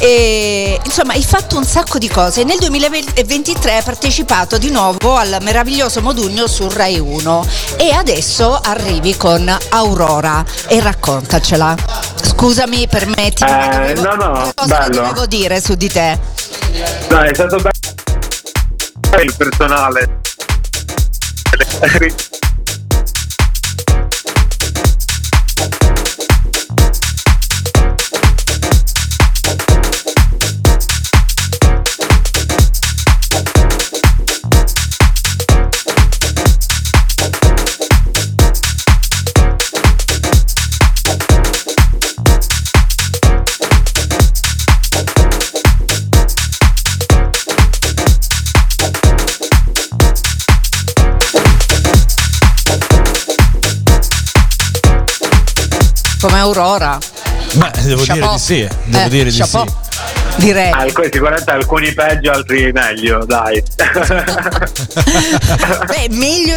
[0.00, 2.44] E insomma, hai fatto un sacco di cose.
[2.44, 7.46] Nel 2023 hai partecipato di nuovo al meraviglioso Modugno su Rai 1
[7.76, 8.54] e adesso
[8.88, 11.76] arrivi con Aurora e raccontacela.
[12.22, 15.02] Scusami, permettimi, ma Eh, dovevo- no, no, cosa bello.
[15.02, 16.18] dovevo dire su di te.
[17.08, 20.20] Dai, è stato bello il personale.
[56.20, 56.98] Come Aurora.
[57.54, 58.32] Beh, devo dire Chapeau.
[58.34, 58.68] di sì.
[58.84, 59.66] Devo Eh, dire di chapeau.
[59.66, 59.72] sì.
[60.36, 60.70] Direi.
[60.70, 63.62] Alcuni, sicuramente alcuni peggio, altri meglio, dai.
[65.86, 66.56] Beh, meglio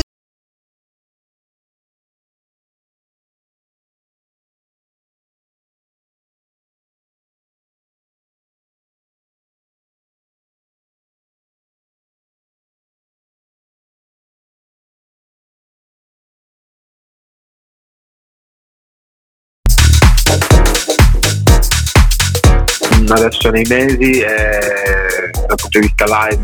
[23.24, 26.44] adesso nei mesi eh, dal punto di vista live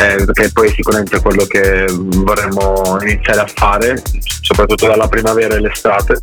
[0.00, 4.02] eh, che poi sicuramente è quello che vorremmo iniziare a fare
[4.40, 6.18] soprattutto dalla primavera e l'estate.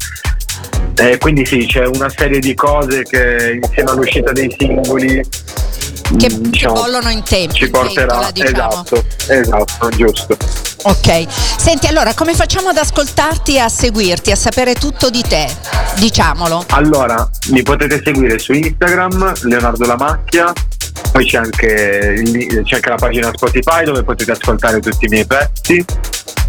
[0.96, 5.24] Eh, quindi sì c'è una serie di cose che insieme all'uscita dei singoli
[6.18, 7.54] che, mm, che bollono in tempo.
[7.54, 8.84] ci porterà diciamo.
[8.84, 10.38] esatto esatto giusto
[10.82, 11.26] Ok,
[11.58, 15.46] senti allora come facciamo ad ascoltarti e a seguirti, a sapere tutto di te?
[15.98, 16.64] Diciamolo.
[16.70, 20.54] Allora, mi potete seguire su Instagram, Leonardo La Macchia,
[21.12, 22.22] poi c'è anche,
[22.64, 25.84] c'è anche la pagina Spotify dove potete ascoltare tutti i miei pezzi,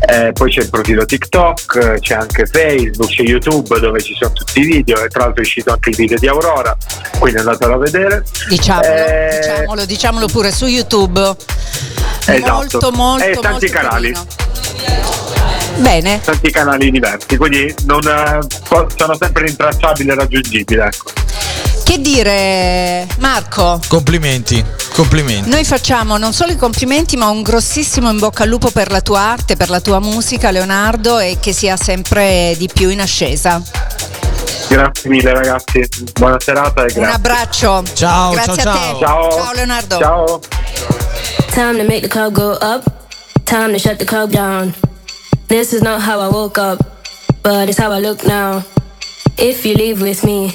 [0.06, 4.60] eh, poi c'è il profilo TikTok, c'è anche Facebook, c'è YouTube dove ci sono tutti
[4.60, 6.76] i video e tra l'altro è uscito anche il video di Aurora,
[7.18, 8.24] quindi andatelo a vedere.
[8.48, 11.34] Diciamolo, Eh, diciamolo, diciamolo pure su YouTube.
[12.26, 12.52] Esatto.
[12.52, 14.12] Molto, molto, E tanti molto canali.
[14.12, 14.26] carino.
[15.76, 18.38] Bene, Tanti canali diversi, quindi non, eh,
[18.96, 20.80] sono sempre rintracciabili e raggiungibili.
[20.80, 21.10] Ecco.
[21.82, 23.80] Che dire Marco?
[23.88, 24.64] Complimenti,
[24.94, 25.48] complimenti.
[25.48, 29.00] Noi facciamo non solo i complimenti ma un grossissimo in bocca al lupo per la
[29.00, 33.62] tua arte, per la tua musica Leonardo e che sia sempre di più in ascesa.
[34.68, 37.00] Grazie mille ragazzi, buona serata e grazie.
[37.00, 37.82] Un abbraccio.
[37.92, 38.92] Ciao, Grazie ciao, a ciao.
[38.92, 39.04] te.
[39.04, 39.30] Ciao.
[39.32, 39.98] Ciao Leonardo.
[39.98, 40.40] Ciao.
[41.52, 42.84] Time to make the club go up.
[43.44, 44.72] Time to shut the club down.
[45.48, 46.78] This is not how I woke up,
[47.42, 48.62] but it's how I look now.
[49.36, 50.54] If you leave with me,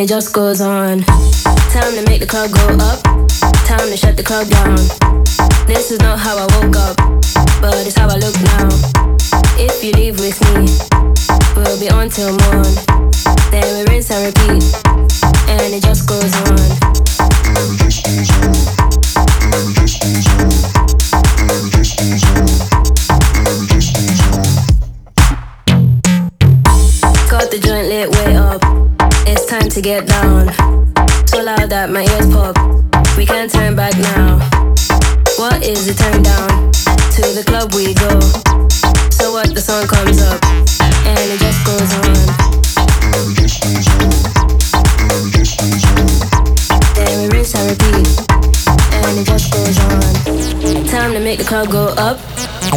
[0.00, 1.02] And it just goes on.
[1.68, 3.04] Time to make the club go up.
[3.68, 4.76] Time to shut the club down.
[5.66, 6.96] This is not how I woke up,
[7.60, 8.64] but it's how I look now.
[9.60, 10.72] If you leave with me,
[11.52, 12.72] we'll be on till morn.
[13.52, 14.64] Then we rinse and repeat,
[15.52, 16.56] and it just goes on.
[27.28, 28.39] Got the joint lit way
[29.50, 30.46] time to get down.
[31.26, 32.54] So loud that my ears pop.
[33.18, 34.38] We can't turn back now.
[35.42, 36.70] What is the turn down?
[37.18, 38.14] To the club we go.
[39.10, 40.38] So what the song comes up
[41.02, 42.14] and it just goes on.
[43.10, 43.82] And it just goes
[45.90, 46.06] on.
[46.94, 48.06] Then we rinse and repeat,
[49.02, 50.86] and it just goes on.
[50.86, 52.22] Time to make the club go up.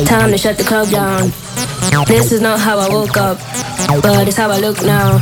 [0.10, 1.30] Time to shut the club down.
[2.08, 3.38] This is not how I woke up,
[4.02, 5.22] but it's how I look now.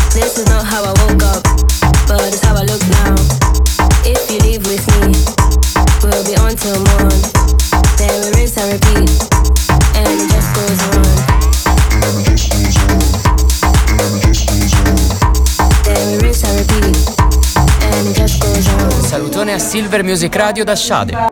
[0.13, 1.43] This is not how I woke up,
[2.05, 3.15] but it's how I look now.
[4.03, 5.15] If you leave with me,
[6.03, 7.15] we'll be on till morn.
[7.95, 9.09] Then we rinse and repeat,
[9.95, 11.07] and it just goes on.
[15.85, 16.97] Then we rinse and repeat,
[17.81, 18.91] and it just goes on.
[19.07, 21.30] Salutone a Silver Music Radio da Shade.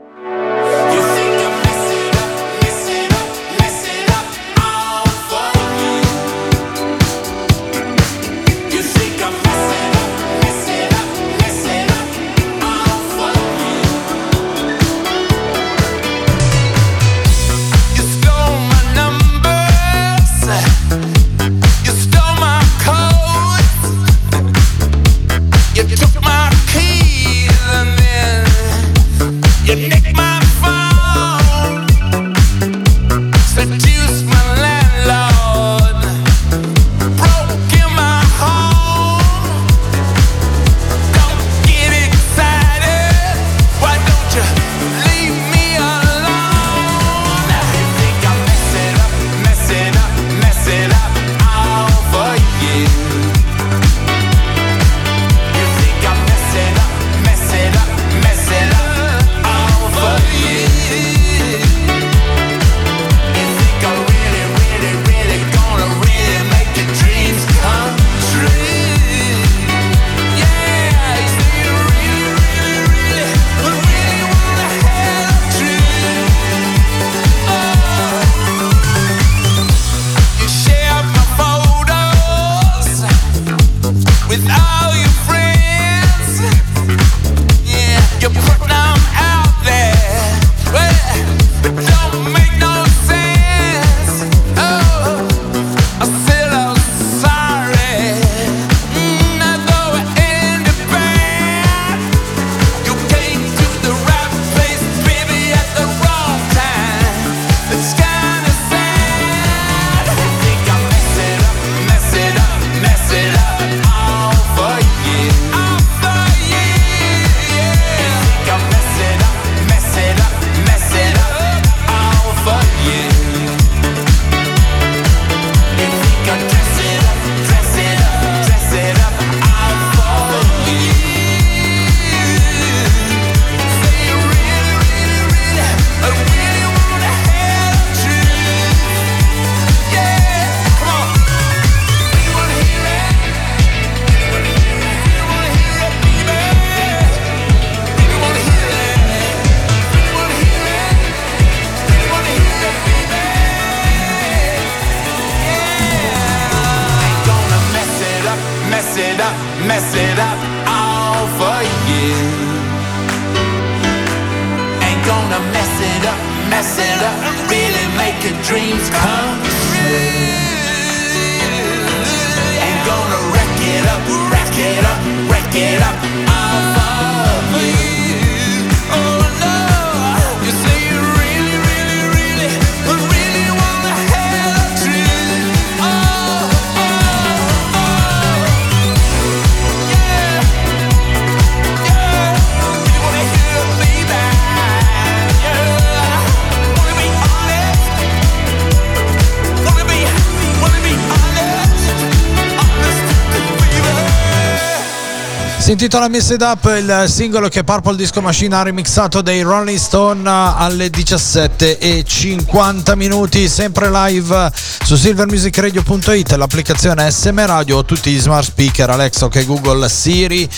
[205.69, 209.77] Si intitola Miss It Up, il singolo che Purple Disco Machine ha remixato dei Rolling
[209.77, 214.51] Stone alle 17 e 50 minuti, sempre live
[214.83, 220.49] su silvermusicradio.it, l'applicazione SM Radio tutti gli smart speaker Alexa che Google Siri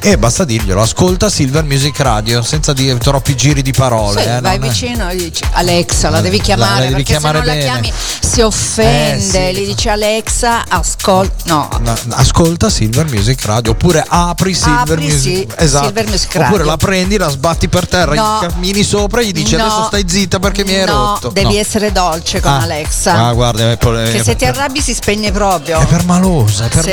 [0.00, 4.22] e basta dirglielo, ascolta Silver Music Radio senza dire troppi giri di parole.
[4.22, 7.10] Sì, eh, vai vicino e dici Alexa, la La- devi la- chiamare la devi perché
[7.12, 7.66] chiamare se non bene.
[7.66, 9.60] la chiami si offende, Eh, sì.
[9.60, 15.20] gli dici Alexa, ascolta, no, No, ascolta Silver Music Radio oppure apri Silver Apri, Music
[15.22, 15.84] sì, esatto.
[15.86, 16.64] Silver Music oppure Radio.
[16.66, 18.38] la prendi la sbatti per terra No.
[18.42, 21.92] gli cammini sopra e gli dici adesso stai zitta perché mi hai rotto devi essere
[21.92, 22.60] dolce con Ah.
[22.62, 23.26] Alexa.
[23.26, 25.78] ah guarda è, per- che è se ti arrabbi si spegne proprio.
[25.80, 26.90] è per malosa è per Sì,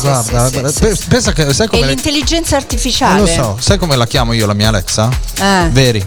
[0.00, 0.70] guarda
[1.08, 3.20] pensa che sai come l'intelligenza non artificiale.
[3.20, 5.08] lo so sai come la chiamo io la mia Alexa?
[5.38, 5.68] Eh.
[5.70, 6.04] Veri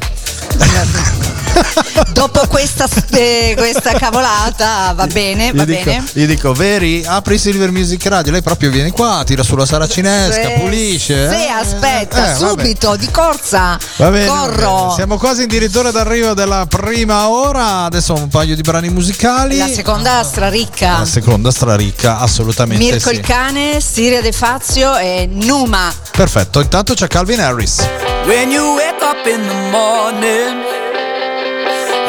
[2.14, 6.06] Dopo questa, eh, questa cavolata va bene, va gli dico, bene.
[6.14, 10.54] gli dico Veri apri Silver Music Radio lei proprio viene qua tira sulla saracinesca Sì,
[10.60, 11.48] pulisce Sì, eh?
[11.50, 13.78] aspetta, Eh, subito, di corsa.
[13.98, 14.76] Va bene, va Corro.
[14.82, 14.94] bene.
[14.96, 17.84] Siamo quasi addirittura d'arrivo della prima ora.
[17.86, 19.58] Adesso un paio di brani musicali.
[19.58, 21.00] La seconda straricca.
[21.00, 23.16] La seconda straricca, assolutamente Mirko sì.
[23.16, 25.92] il cane, Siria De Fazio e Numa.
[26.12, 27.86] Perfetto, intanto c'è Calvin Harris.
[28.26, 30.83] When you wake up in the morning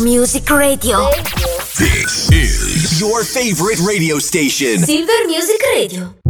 [0.00, 1.10] Music Radio.
[1.78, 4.78] This is Your favorite radio station.
[4.78, 6.21] Silver Music Radio.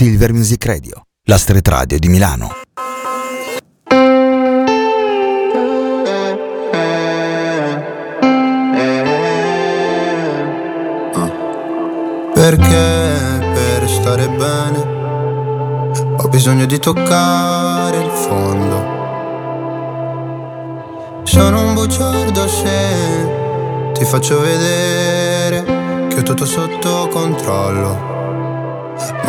[0.00, 2.52] Silver Music Radio, la street radio di Milano.
[12.32, 18.98] Perché per stare bene ho bisogno di toccare il fondo.
[21.24, 25.62] Sono un bugiardo se ti faccio vedere
[26.08, 28.09] che ho tutto sotto controllo.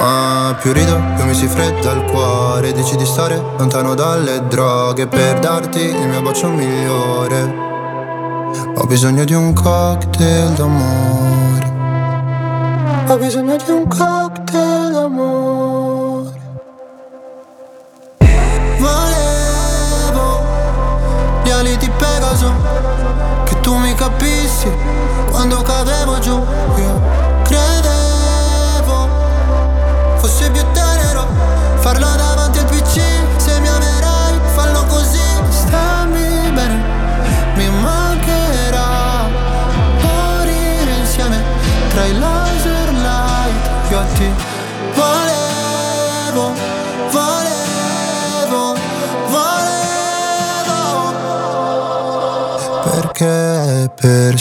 [0.02, 2.74] Ma più rido, più mi si fredda il cuore.
[2.74, 7.54] Dici di stare lontano dalle droghe per darti il mio bacio migliore.
[8.78, 11.72] Ho bisogno di un cocktail d'amore.
[13.10, 15.61] Ho bisogno di un cocktail d'amore.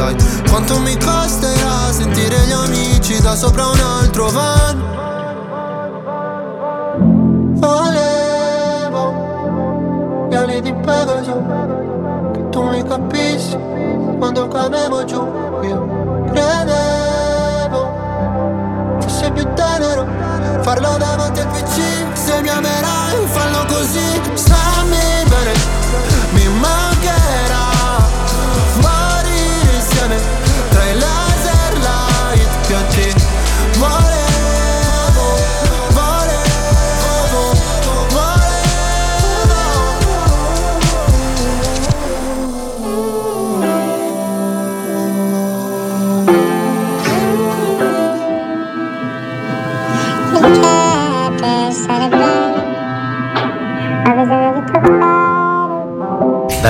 [0.00, 0.16] Sai
[0.48, 4.82] quanto mi costerà sentire gli amici da sopra un altro van?
[7.60, 9.12] Volevo
[10.30, 11.42] gli ali di Pegaso
[12.32, 13.58] Che tu mi capissi
[14.18, 15.20] quando cadevo giù.
[15.64, 17.92] Io credevo
[19.00, 20.06] fosse più tenero
[20.62, 21.82] farlo davanti al PC
[22.14, 24.18] Se mi amerai fallo così.
[24.32, 25.09] Stammi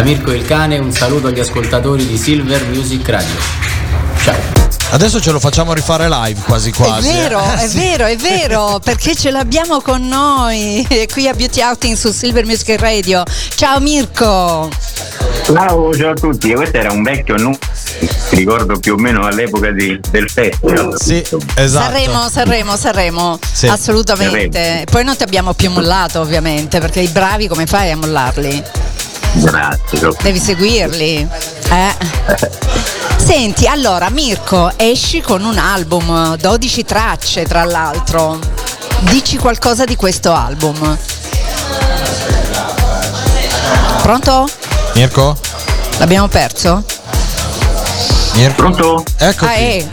[0.00, 3.34] Da Mirko il cane un saluto agli ascoltatori di Silver Music Radio.
[4.24, 4.34] Ciao.
[4.92, 7.10] Adesso ce lo facciamo rifare live quasi quasi.
[7.10, 7.64] È vero, eh.
[7.64, 7.76] è Sì.
[7.76, 12.80] vero, è vero, perché ce l'abbiamo con noi qui a Beauty Outing su Silver Music
[12.80, 13.24] Radio.
[13.54, 14.70] Ciao Mirko!
[15.44, 17.58] Ciao, ciao a tutti, questo era un vecchio numero,
[18.30, 20.94] ricordo più o meno all'epoca di- del festival.
[20.98, 21.22] Sì,
[21.56, 21.92] esatto.
[21.92, 23.66] Sanremo, Sanremo, Sanremo, Sì.
[23.66, 24.62] assolutamente.
[24.62, 24.84] Sanremo.
[24.90, 28.62] Poi non ti abbiamo più mollato ovviamente, perché i bravi come fai a mollarli?
[29.32, 30.08] Grazie.
[30.22, 31.28] Devi seguirli.
[31.70, 31.94] Eh.
[33.16, 38.38] Senti, allora Mirko, esci con un album, 12 tracce tra l'altro.
[39.00, 40.98] Dici qualcosa di questo album.
[44.02, 44.48] Pronto?
[44.94, 45.36] Mirko?
[45.98, 46.84] L'abbiamo perso?
[48.34, 48.54] Mirko?
[48.54, 49.04] Pronto?
[49.18, 49.44] Ecco.
[49.44, 49.88] Ah, eh,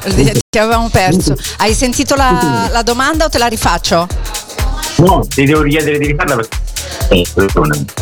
[0.50, 1.36] ti avevamo perso.
[1.58, 4.08] Hai sentito la, la domanda o te la rifaccio?
[4.98, 6.67] No, ti devo richiedere di rifarla perché...
[7.10, 7.26] Eh.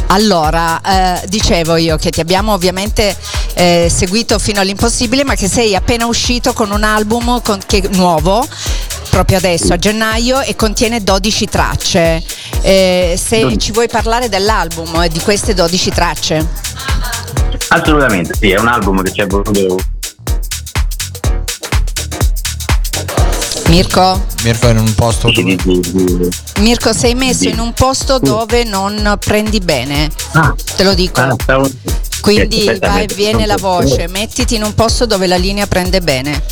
[0.07, 3.15] Allora, eh, dicevo io che ti abbiamo ovviamente
[3.53, 8.45] eh, seguito fino all'impossibile, ma che sei appena uscito con un album con- che- nuovo,
[9.09, 12.23] proprio adesso a gennaio, e contiene 12 tracce.
[12.61, 13.59] Eh, se 12.
[13.59, 16.47] ci vuoi parlare dell'album e di queste 12 tracce.
[17.69, 19.77] Assolutamente, sì, è un album che ci è voluto...
[23.69, 24.23] Mirko?
[24.43, 25.57] Mirko è in un posto dove...
[26.59, 30.09] Mirko, sei messo in un posto dove non prendi bene.
[30.75, 31.19] Te lo dico.
[31.21, 31.69] Ah, stavo-
[32.21, 36.01] Quindi Aspetta, vai, aspetta, viene la voce, mettiti in un posto dove la linea prende
[36.01, 36.43] bene.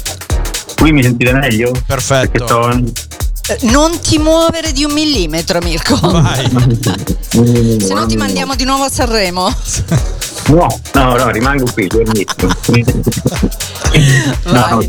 [0.76, 1.72] Qui mi sentite meglio?
[1.86, 2.70] Perfetto.
[2.70, 5.96] Eh, Non ti muovere di un millimetro, Mirko.
[7.30, 9.48] Se no ti mandiamo di nuovo a Sanremo.
[10.50, 12.52] No, no, no, rimango qui, fermissimo.
[14.52, 14.88] no, no,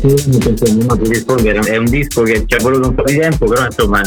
[0.87, 3.65] non ti rispondere, è un disco che ci è voluto un po' di tempo, però
[3.65, 4.01] insomma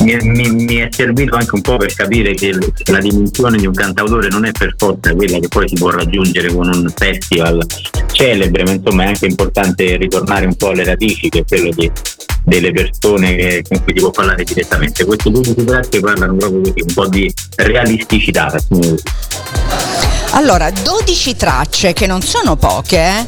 [0.00, 2.52] mi, è- mi- mi è servito anche un po' per capire che
[2.86, 6.52] la dimensione di un cantautore non è per forza quella che poi si può raggiungere
[6.52, 7.64] con un festival
[8.12, 11.90] celebre, ma insomma è anche importante ritornare un po' alle radici, che è quello di-
[12.44, 15.04] delle persone che- con cui si può parlare direttamente.
[15.04, 18.52] Questi due tracce parlano proprio così, un po' di realisticità.
[18.68, 18.96] così.
[20.32, 23.26] Allora, 12 tracce che non sono poche, eh?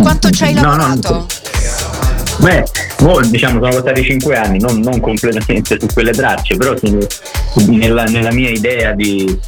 [0.00, 1.26] Quanto ci hai No, no, lavorato?
[2.38, 2.64] Beh,
[3.00, 6.72] mo, diciamo sono passati 5 anni, non, non completamente su quelle tracce, però
[7.66, 9.38] nella, nella mia idea di,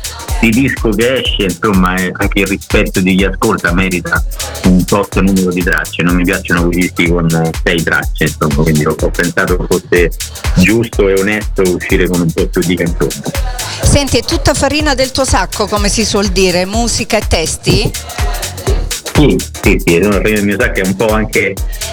[0.41, 4.25] di disco che esce, insomma, eh, anche il rispetto di chi ascolta merita
[4.65, 8.87] un tot numero di tracce, non mi piacciono quei dischi con 6 tracce, insomma, quindi
[8.87, 10.11] ho, ho pensato fosse
[10.57, 13.13] giusto e onesto uscire con un po' più di canzoni.
[13.83, 17.91] Senti, è tutta farina del tuo sacco, come si suol dire, musica e testi?
[19.21, 21.53] Sì, sì, sì, no, il mio sacco è un po' anche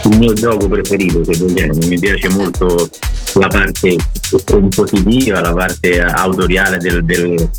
[0.09, 1.73] il mio gioco preferito, se vogliamo.
[1.85, 2.89] Mi piace molto
[3.33, 3.97] la parte
[4.45, 7.49] compositiva, la parte autoriale del, del-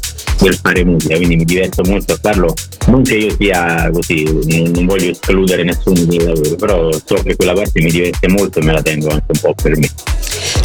[0.40, 2.54] del fare musica, quindi mi diverto molto a farlo.
[2.86, 7.36] Non che io sia così, non, non voglio escludere nessuno del lavoro, però so che
[7.36, 9.90] quella parte mi diverte molto e me la tengo anche un po' per me.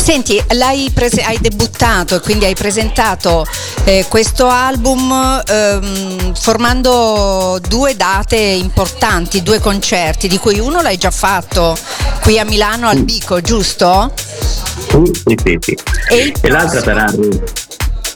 [0.03, 3.45] Senti, l'hai prese- hai debuttato e quindi hai presentato
[3.85, 11.09] eh, questo album ehm, formando due date importanti, due concerti, di cui uno l'hai già
[11.09, 11.77] fatto
[12.21, 14.11] qui a Milano al Bico, giusto?
[14.15, 15.77] Sì, sì, sì, sì.
[16.09, 17.43] E, l'altra sarà a Roma.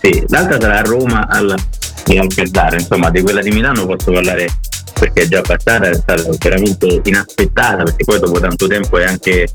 [0.01, 1.55] Sì, l'altra sarà a Roma al,
[2.05, 2.75] e al Pesaro.
[2.75, 4.49] Insomma, di quella di Milano posso parlare
[4.97, 9.47] perché già passata, è stata veramente inaspettata, perché poi dopo tanto tempo è anche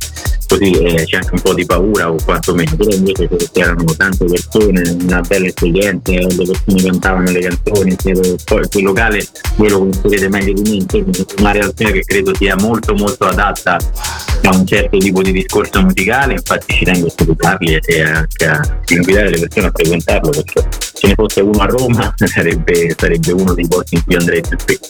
[0.49, 4.97] così, eh, c'è anche un po' di paura o quantomeno, però invece c'erano tante persone,
[5.03, 7.97] una bella esperienza, le persone cantavano le canzoni,
[8.45, 9.27] poi quel locale
[9.57, 13.79] voi lo conoscerete meglio di me, insomma, una realtà che credo sia molto molto adatta
[14.45, 18.61] a un certo tipo di discorso musicale, infatti ci tengo a salutarli e anche a
[18.89, 23.55] invitare le persone a frequentarlo perché se ne fosse uno a Roma sarebbe, sarebbe uno
[23.55, 24.89] dei posti in cui andrei più spesso.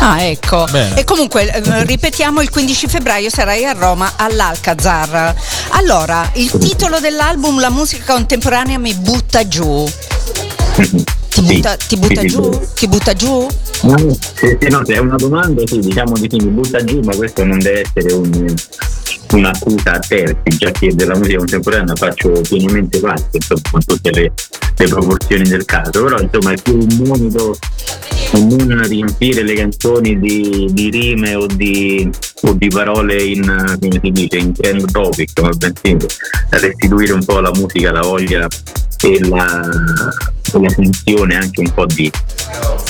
[0.00, 0.66] Ah, ecco.
[0.70, 0.96] Bene.
[0.96, 5.34] E comunque eh, ripetiamo il 15 febbraio sarai a Roma all'Alcazar.
[5.70, 9.88] Allora, il titolo dell'album La musica contemporanea mi butta giù.
[11.36, 12.52] Ti butta, ti butta sì, sì, giù?
[12.52, 12.60] sì.
[12.74, 13.46] Ti butta giù?
[13.82, 17.00] No, se, se no, se è una domanda, sì, diciamo di sì, mi butta giù,
[17.00, 18.54] ma questo non deve essere un-
[19.32, 24.32] un'accusa a terzi, già che della musica contemporanea faccio pienamente parte, insomma, con tutte le,
[24.78, 27.58] le proporzioni del caso, però insomma è più un monito,
[28.32, 32.08] un non riempire le canzoni di, di rime o di,
[32.44, 35.96] o di parole in, come si dice, in trend topic, ma bensì
[36.48, 38.46] restituire un po' alla musica la voglia
[39.02, 39.44] e la,
[40.52, 42.10] la funzione anche un po' di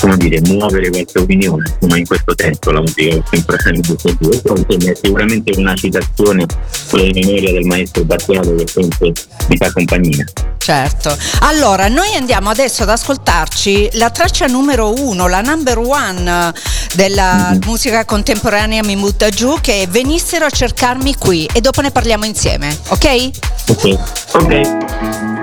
[0.01, 4.41] come dire, muovere qualche opinione, insomma in questo senso la musica contemporanea di sentire.
[4.41, 6.47] Però insomma, è sicuramente una citazione
[6.91, 9.13] con la memoria del maestro Battiato che sempre
[9.49, 10.25] mi fa compagnia.
[10.59, 11.17] Certo.
[11.41, 16.53] Allora, noi andiamo adesso ad ascoltarci la traccia numero uno, la number one
[16.95, 21.91] della musica contemporanea Mi butta giù, che è Venissero a cercarmi qui e dopo ne
[21.91, 23.31] parliamo insieme, ok?
[23.69, 23.99] Ok,
[24.33, 25.36] ok.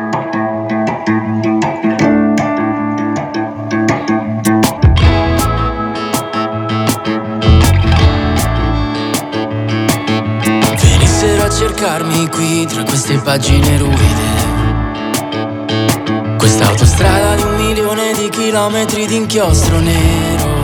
[11.83, 14.31] Cercarmi qui tra queste pagine ruvide.
[16.37, 20.61] Questa autostrada di un milione di chilometri di inchiostro nero.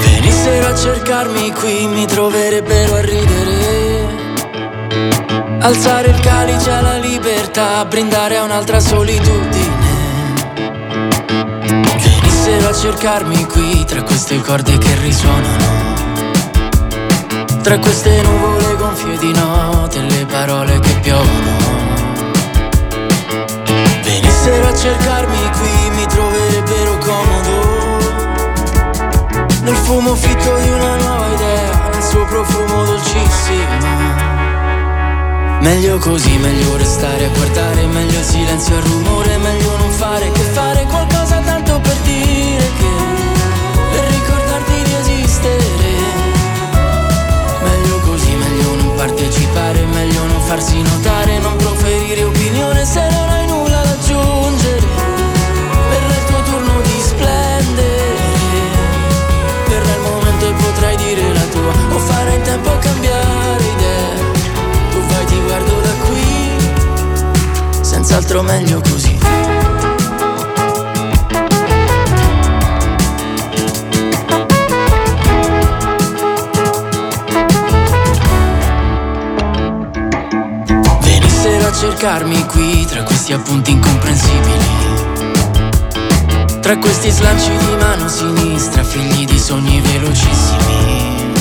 [0.00, 4.08] Venissero a cercarmi qui, mi troverebbero a ridere.
[5.60, 9.94] Alzare il calice alla libertà, brindare a un'altra solitudine.
[12.02, 15.85] Venissero a cercarmi qui tra queste corde che risuonano.
[17.66, 21.50] Tra queste nuvole gonfie di notte le parole che piovono.
[24.04, 27.98] Venissero a cercarmi qui mi troverebbero comodo.
[29.62, 34.04] Nel fumo fitto di una nuova idea Nel suo profumo dolcissimo.
[35.58, 40.30] Meglio così, meglio restare a guardare Meglio il silenzio e il rumore Meglio non fare
[40.30, 41.25] che fare qualcosa
[49.56, 54.86] scappare, meglio non farsi notare, non proferire opinione se non hai nulla da aggiungere.
[55.88, 58.14] Verrà il tuo turno di splendere,
[59.68, 64.14] verrà il momento e potrai dire la tua o fare in tempo a cambiare idea.
[64.90, 69.35] Tu vai, ti guardo da qui, senz'altro meglio così.
[81.78, 84.64] Cercarmi qui tra questi appunti incomprensibili.
[86.62, 91.34] Tra questi slanci di mano sinistra, figli di sogni velocissimi.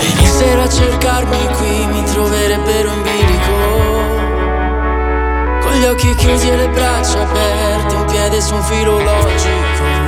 [0.00, 3.52] Venissero a cercarmi qui, mi troverebbero in bilico.
[5.60, 10.00] Con gli occhi chiusi e le braccia aperte, un piede su un filo logico.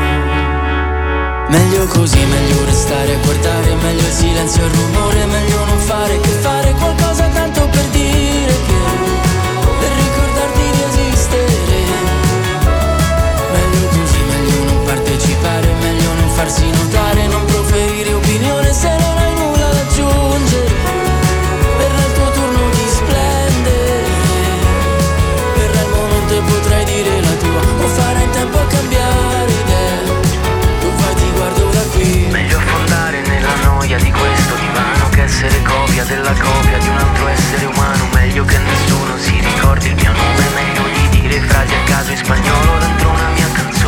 [1.49, 6.19] Meglio così, meglio restare a guardare, meglio il silenzio e il rumore, meglio non fare
[6.19, 6.64] che fare
[16.45, 20.73] farsi notare, non proferire opinione se non hai nulla da aggiungere.
[21.79, 24.05] Verrà il tuo turno di splendere,
[25.57, 30.03] verrà il momento e potrai dire la tua, o farai in tempo a cambiare idea.
[30.81, 32.29] Tu vai, ti guardo da qui.
[32.31, 37.27] Meglio affondare nella noia di questo divano che essere copia della copia di un altro
[37.29, 38.07] essere umano.
[38.13, 42.19] Meglio che nessuno si ricordi il mio nome, meglio di dire frasi a caso in
[42.19, 43.84] spagnolo dentro una mia canzone.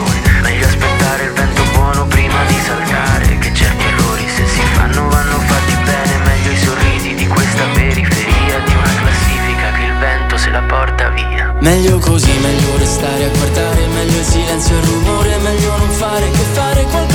[2.44, 6.18] Di saltare, che certi errori se si fanno vanno fatti bene.
[6.24, 11.08] Meglio i sorrisi di questa periferia, di una classifica che il vento se la porta
[11.10, 11.54] via.
[11.60, 16.30] Meglio così, meglio restare a guardare, meglio il silenzio e il rumore, meglio non fare
[16.30, 17.05] che fare qualcosa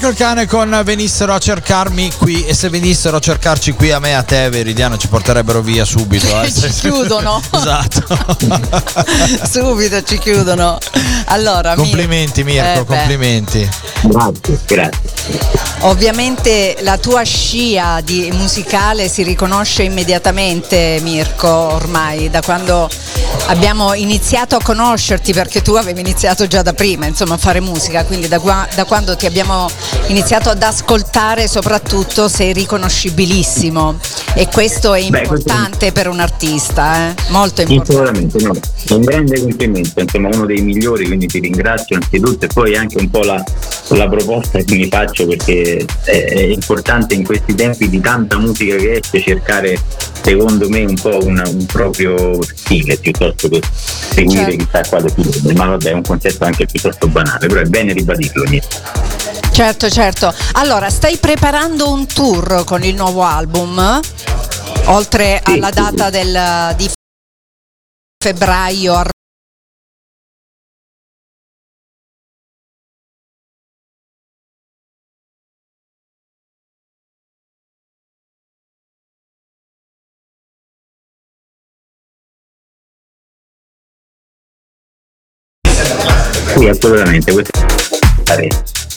[0.00, 3.98] Mirko il cane con venissero a cercarmi qui e se venissero a cercarci qui a
[3.98, 6.48] me a te Veridiano ci porterebbero via subito eh.
[6.50, 7.38] ci chiudono.
[7.52, 8.06] esatto
[9.44, 10.78] Subito ci chiudono.
[11.26, 13.68] Allora, complimenti Mirko Eh, complimenti
[14.04, 15.09] Grazie, grazie.
[15.82, 22.86] Ovviamente la tua scia di musicale si riconosce immediatamente, Mirko, ormai, da quando
[23.46, 28.04] abbiamo iniziato a conoscerti, perché tu avevi iniziato già da prima, insomma, a fare musica,
[28.04, 29.68] quindi da, da quando ti abbiamo
[30.08, 33.98] iniziato ad ascoltare soprattutto sei riconoscibilissimo
[34.34, 37.14] e questo è Beh, questo- importante per un artista, eh?
[37.30, 38.38] molto importante.
[38.42, 38.52] No,
[38.96, 43.08] un grande complimento, insomma uno dei migliori, quindi ti ringrazio anzitutto e poi anche un
[43.10, 43.42] po' la,
[43.88, 48.76] la proposta che mi faccio perché è, è importante in questi tempi di tanta musica
[48.76, 49.78] che esce cercare
[50.22, 54.64] secondo me un po' una- un proprio stile piuttosto che seguire Certo.
[54.64, 58.44] chissà quale film, ma vabbè è un concetto anche piuttosto banale, però è bene ribadirlo.
[58.44, 58.68] niente.
[59.52, 60.32] Certo, certo.
[60.52, 64.00] Allora, stai preparando un tour con il nuovo album?
[64.86, 66.88] Oltre alla data del, di
[68.22, 69.04] febbraio a
[86.70, 87.58] assolutamente, questo
[88.36, 88.48] è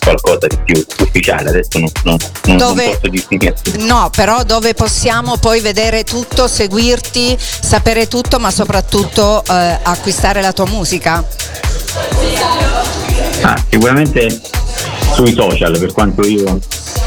[0.03, 3.55] qualcosa di più ufficiale, adesso non, non, non, Dove- non posso definire.
[3.79, 10.51] No, però dove possiamo poi vedere tutto, seguirti, sapere tutto, ma soprattutto eh, acquistare la
[10.51, 11.23] tua musica?
[13.41, 14.41] Ah, sicuramente
[15.13, 16.59] sui social, per quanto io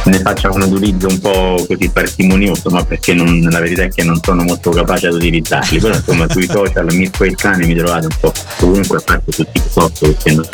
[0.04, 4.02] ne faccia un utilizzo un po' così parsimonioso, ma perché non- la verità è che
[4.02, 8.06] non sono molto capace ad utilizzarli, però insomma sui social Mirko il cane mi trovate
[8.06, 10.48] un po' ovunque, a parte su TikTok perché non,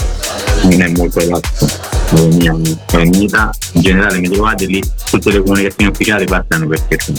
[0.63, 1.67] non è molto adatto
[2.13, 7.13] alla mia, età, in generale mi trovate lì, tutte le comunicazioni ufficiali passano per questo.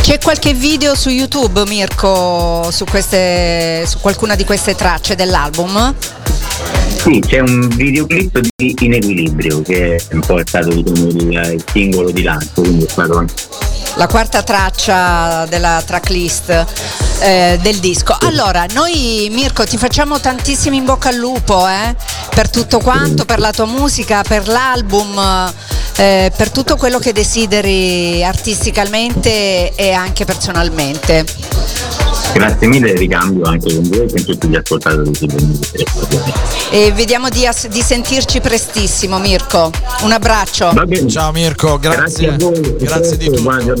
[0.00, 5.94] C'è qualche video su YouTube, Mirko, su, queste, su qualcuna di queste tracce dell'album?
[6.98, 11.64] Sì, c'è un videoclip di In Equilibrio che è un po' stato diciamo, il, il
[11.70, 13.34] singolo di lancio, quindi è stato anche
[13.98, 16.66] La quarta traccia della tracklist
[17.18, 18.16] eh, del disco.
[18.20, 21.96] Allora, noi Mirko ti facciamo tantissimi in bocca al lupo eh,
[22.32, 25.52] per tutto quanto, per la tua musica, per l'album,
[25.96, 31.24] eh, per tutto quello che desideri artisticamente e anche personalmente.
[32.34, 35.10] Grazie mille ricambio anche con voi e con tutti gli ascoltatori.
[36.70, 39.72] E vediamo di, ass- di sentirci prestissimo, Mirko.
[40.02, 40.70] Un abbraccio.
[40.72, 41.08] Va bene.
[41.08, 42.28] Ciao Mirko, grazie.
[42.28, 42.76] Grazie a voi.
[42.78, 43.42] Grazie di tutto.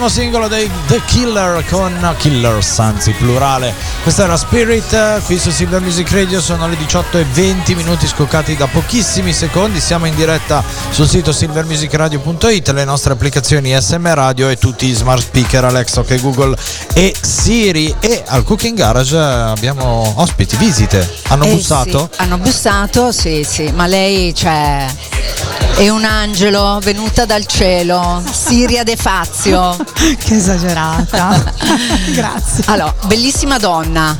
[0.00, 3.74] L'ultimo singolo dei The Killer con Killers, anzi plurale.
[4.02, 8.06] Questa era Spirit, eh, qui su Silver Music Radio sono le 18 e 20 minuti
[8.06, 9.78] scoccati da pochissimi secondi.
[9.78, 15.20] Siamo in diretta sul sito silvermusicradio.it, le nostre applicazioni SM Radio e tutti i smart
[15.20, 16.56] speaker Alexa, che Google
[16.94, 17.94] e Siri.
[18.00, 21.06] E al Cooking Garage abbiamo ospiti, visite.
[21.28, 22.08] Hanno Eh, bussato?
[22.10, 24.86] sì, hanno bussato, sì, sì, ma lei cioè,
[25.80, 29.74] è un angelo venuta dal cielo, Siria De Fazio.
[30.22, 31.42] che esagerata.
[32.12, 32.64] Grazie.
[32.66, 34.14] Allora, bellissima donna,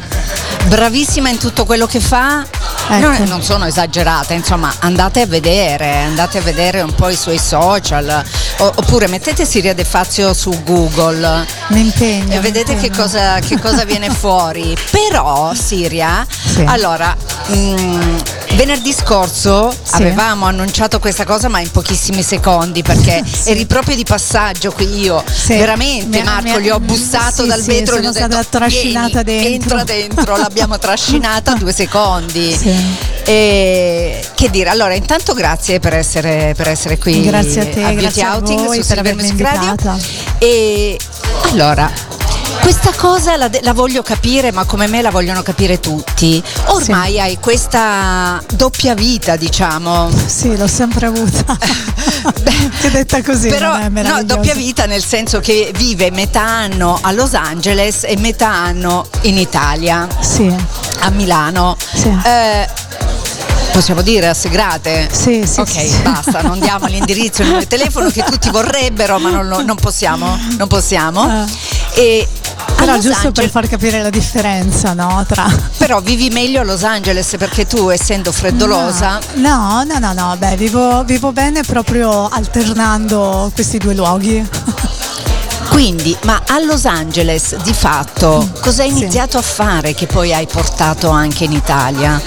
[0.69, 2.47] bravissima in tutto quello che fa.
[2.89, 3.07] Ecco.
[3.09, 7.39] Non, non sono esagerata, insomma, andate a vedere, andate a vedere un po' i suoi
[7.39, 8.25] social,
[8.59, 12.33] o- oppure mettete Siria De Fazio su Google Mi impegno.
[12.33, 14.75] e vedete che cosa, che cosa viene fuori.
[14.91, 16.27] Però, Siria,
[16.65, 17.15] allora,
[17.55, 18.17] mm,
[18.55, 24.73] venerdì scorso avevamo annunciato questa cosa, ma in pochissimi secondi, perché eri proprio di passaggio
[24.73, 25.23] qui io.
[25.31, 25.57] Sì.
[25.57, 27.95] Veramente, Mi- Marco, mi- gli ho bussato sì, dal sì, vetro.
[27.95, 32.49] sono gli ho stata detto, trascinata "Vieni, dentro." Entra dentro, l'abbiamo trascinata due secondi.
[32.61, 33.19] Sì.
[33.25, 37.95] E, che dire, allora, intanto grazie per essere, per essere qui Grazie a te, Beauty
[37.97, 39.31] grazie a Outing voi su per avermi Radio.
[39.31, 39.99] invitata.
[40.39, 40.99] E
[41.53, 41.91] allora,
[42.61, 46.43] questa cosa la, la voglio capire, ma come me la vogliono capire tutti.
[46.67, 50.11] Ormai hai questa doppia vita, diciamo.
[50.27, 51.57] Sì, l'ho sempre avuta.
[52.81, 53.49] che detta così.
[53.49, 58.49] Però, no, doppia vita nel senso che vive metà anno a Los Angeles e metà
[58.49, 60.07] anno in Italia.
[60.21, 60.55] Sì.
[61.01, 61.77] A Milano.
[62.25, 62.69] Eh,
[63.73, 65.09] possiamo dire a Segrate?
[65.11, 65.61] Sì, sì.
[65.61, 66.01] Ok, sì.
[66.03, 70.39] basta, non diamo l'indirizzo, il telefono che tutti vorrebbero, ma non, non possiamo.
[70.57, 71.47] Non possiamo.
[71.95, 72.40] E a
[72.81, 75.25] Però Los giusto per Angeles- far capire la differenza, no?
[75.29, 75.47] Tra.
[75.77, 80.57] però vivi meglio a Los Angeles perché tu, essendo freddolosa, No, no, no, no, beh,
[80.57, 84.49] vivo, vivo bene proprio alternando questi due luoghi.
[85.69, 90.47] Quindi, ma a Los Angeles di fatto cosa hai iniziato a fare che poi hai
[90.47, 92.21] portato anche in Italia?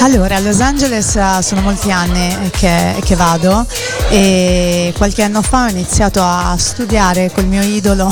[0.00, 3.64] Allora, a Los Angeles eh, sono molti anni che, che vado
[4.08, 8.10] e qualche anno fa ho iniziato a studiare col mio idolo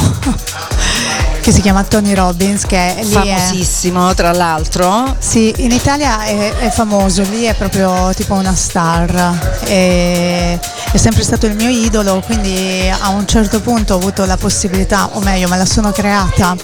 [1.41, 5.17] che si chiama Tony Robbins, che lì è famosissimo tra l'altro.
[5.19, 10.59] Sì, in Italia è, è famoso, lì è proprio tipo una star, e-
[10.93, 15.09] è sempre stato il mio idolo, quindi a un certo punto ho avuto la possibilità,
[15.13, 16.55] o meglio me la sono creata,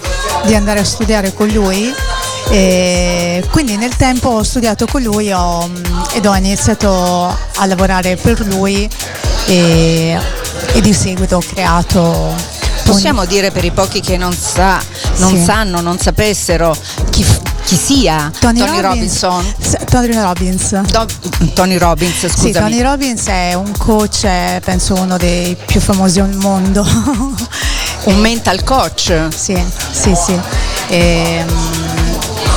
[0.45, 1.93] di andare a studiare con lui.
[2.49, 5.69] E quindi nel tempo ho studiato con lui ho-
[6.13, 7.25] ed ho iniziato
[7.55, 8.87] a lavorare per lui
[9.47, 10.17] e,
[10.73, 12.33] e di seguito ho creato
[12.91, 14.79] Possiamo dire per i pochi che non, sa,
[15.17, 15.43] non Sì.
[15.43, 16.75] sanno, non sapessero
[17.09, 17.25] chi,
[17.65, 19.53] chi sia Tony, Robinson.
[19.59, 20.79] S- Tony Robbins.
[20.81, 21.05] Do-
[21.53, 22.51] Tony Robbins, Sì, scusami.
[22.53, 26.85] Tony Robbins è un coach, è, penso uno dei più famosi al mondo.
[28.05, 29.27] un mental coach.
[29.35, 29.61] Sì,
[29.91, 30.39] sì, sì.
[30.87, 31.43] E,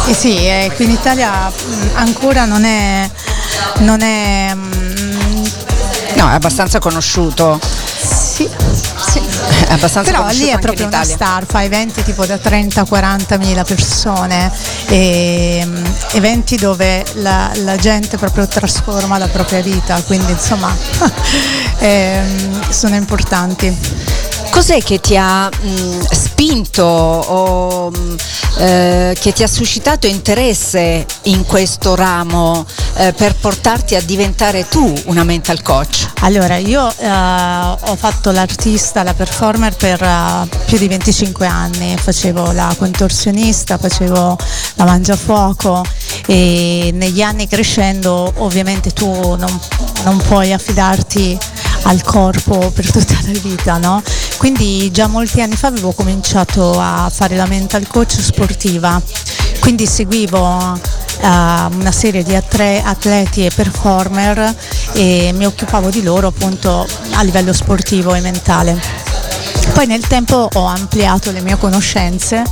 [0.06, 3.10] e sì, e qui in Italia mh, ancora non è,
[3.78, 5.44] non è mm,
[6.16, 7.58] No, è abbastanza conosciuto.
[7.62, 8.79] Sì, sì.
[9.74, 14.50] Abbastanza Però lì è proprio una star, fa eventi tipo da 30-40 mila persone,
[14.88, 20.74] e, mm, eventi dove la, la gente proprio trasforma la propria vita, quindi insomma
[21.78, 24.28] ehm, sono importanti.
[24.50, 28.16] Cos'è che ti ha mh, spinto o mh,
[28.58, 32.66] eh, che ti ha suscitato interesse in questo ramo
[32.96, 36.08] eh, per portarti a diventare tu una mental coach?
[36.20, 42.52] Allora, io eh, ho fatto l'artista, la performer per eh, più di 25 anni, facevo
[42.52, 44.36] la contorsionista, facevo
[44.74, 45.84] la mangiafuoco
[46.26, 49.60] e negli anni crescendo ovviamente tu non,
[50.04, 51.38] non puoi affidarti
[51.82, 54.02] al corpo per tutta la vita, no?
[54.36, 59.00] Quindi già molti anni fa avevo cominciato a fare la mental coach sportiva,
[59.60, 60.78] quindi seguivo
[61.20, 64.54] eh, una serie di atleti e performer
[64.92, 68.80] e mi occupavo di loro appunto a livello sportivo e mentale.
[69.74, 72.42] Poi nel tempo ho ampliato le mie conoscenze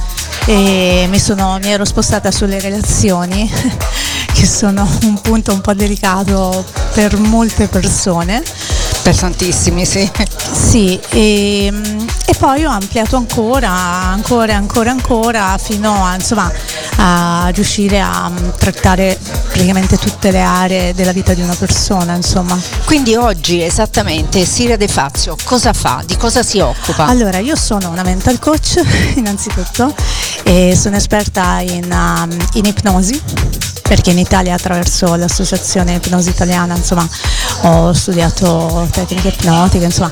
[0.46, 3.50] e mi, sono- mi ero spostata sulle relazioni,
[4.32, 8.42] che sono un punto un po' delicato per molte persone.
[9.02, 10.10] Per tantissimi, sì.
[10.52, 11.66] Sì, e,
[12.26, 16.50] e poi ho ampliato ancora, ancora, ancora, ancora, fino a, insomma,
[16.96, 22.58] a riuscire a mm, trattare praticamente tutte le aree della vita di una persona, insomma.
[22.84, 26.02] Quindi oggi esattamente Siria De Fazio cosa fa?
[26.04, 27.06] Di cosa si occupa?
[27.06, 28.82] Allora, io sono una mental coach
[29.16, 29.94] innanzitutto
[30.42, 33.20] e sono esperta in, um, in ipnosi
[33.88, 37.08] perché in Italia attraverso l'associazione ipnosi italiana insomma
[37.62, 40.10] ho studiato tecniche ipnotiche insomma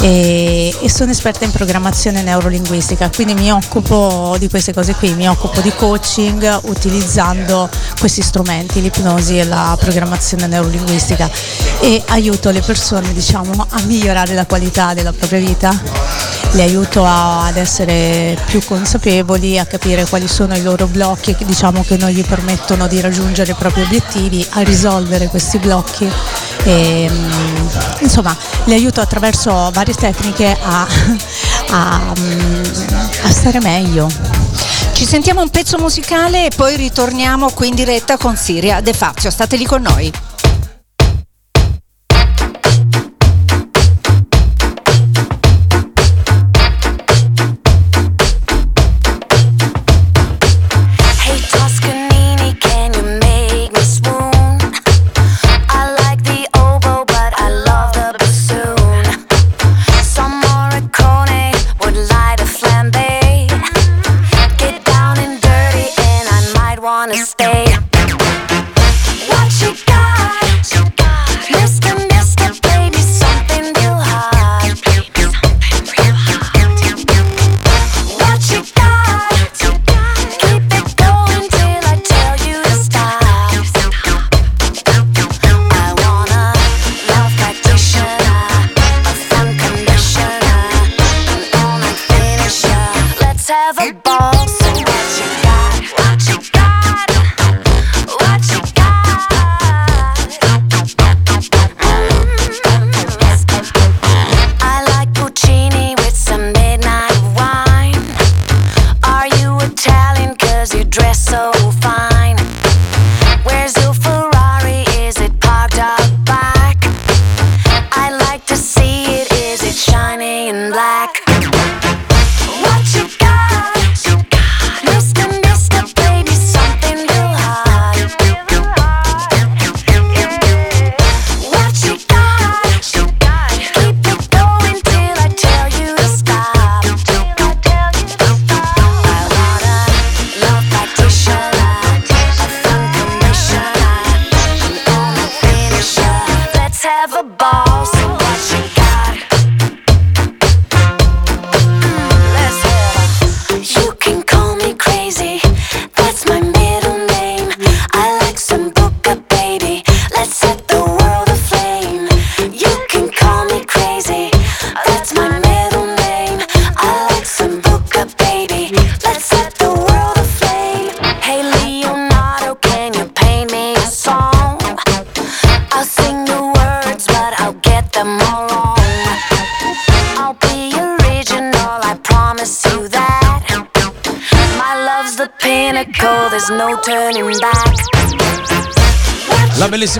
[0.00, 5.26] e, e sono esperta in programmazione neurolinguistica quindi mi occupo di queste cose qui mi
[5.26, 11.30] occupo di coaching utilizzando questi strumenti l'ipnosi e la programmazione neurolinguistica
[11.80, 17.46] e aiuto le persone diciamo a migliorare la qualità della propria vita le aiuto a-
[17.46, 22.24] ad essere più consapevoli, a capire quali sono i loro blocchi diciamo che non gli
[22.24, 26.08] permettono di raggiungere i propri obiettivi, a risolvere questi blocchi
[26.64, 27.66] e mm,
[28.00, 30.86] insomma le aiuto attraverso varie tecniche a,
[31.70, 32.12] a,
[33.22, 34.08] a stare meglio.
[34.92, 39.28] Ci sentiamo un pezzo musicale e poi ritorniamo qui in diretta con Siria De Fazio.
[39.28, 40.12] State lì con noi.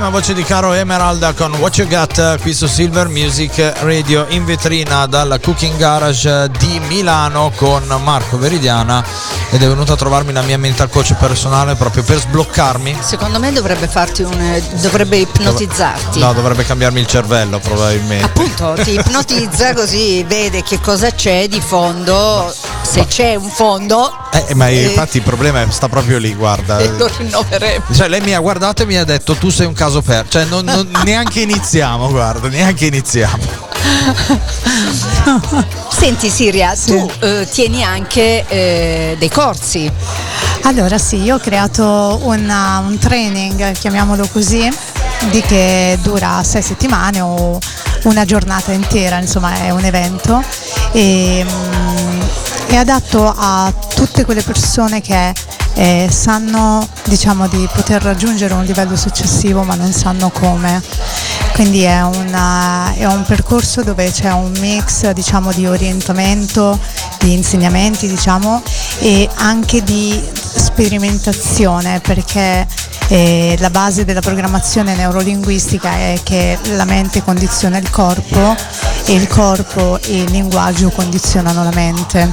[0.04, 4.44] Bellissima voce di Caro Emerald con What You Got qui su Silver Music Radio in
[4.44, 9.02] vetrina dal Cooking Garage di Milano con Marco Veridiana
[9.50, 12.98] ed è venuto a trovarmi la mia mental coach personale proprio per sbloccarmi.
[13.00, 14.62] Secondo me dovrebbe farti un.
[14.80, 16.18] dovrebbe ipnotizzarti.
[16.18, 18.24] No, dovrebbe cambiarmi il cervello probabilmente.
[18.24, 22.52] Appunto, ti ipnotizza così vede che cosa c'è di fondo,
[22.84, 24.12] se c'è un fondo
[24.48, 24.84] Eh, ma Eh.
[24.84, 26.78] infatti il problema sta proprio lì, guarda.
[26.78, 27.84] e lo rinnoveremo.
[27.94, 30.26] Cioè, lei mi ha guardato e mi ha detto: Tu sei un caso per.
[30.28, 33.62] Cioè, non- non- neanche iniziamo, guarda, neanche iniziamo.
[35.88, 39.90] Senti Siria, tu eh, tieni anche eh, dei corsi.
[40.62, 44.68] Allora sì, io ho creato una- un training, chiamiamolo così,
[45.30, 47.58] di che dura sei settimane o
[48.04, 50.42] una giornata intera, insomma è un evento
[50.92, 52.03] e mm,
[52.74, 55.32] è adatto a tutte quelle persone che
[55.74, 60.82] eh, sanno diciamo di poter raggiungere un livello successivo ma non sanno come.
[61.52, 66.76] Quindi è, una- è un percorso dove c'è un mix diciamo, di orientamento,
[67.20, 68.60] di insegnamenti diciamo,
[68.98, 72.66] e anche di sperimentazione perché
[73.08, 78.56] eh, la base della programmazione neurolinguistica è che la mente condiziona il corpo
[79.06, 82.32] e il corpo e il linguaggio condizionano la mente.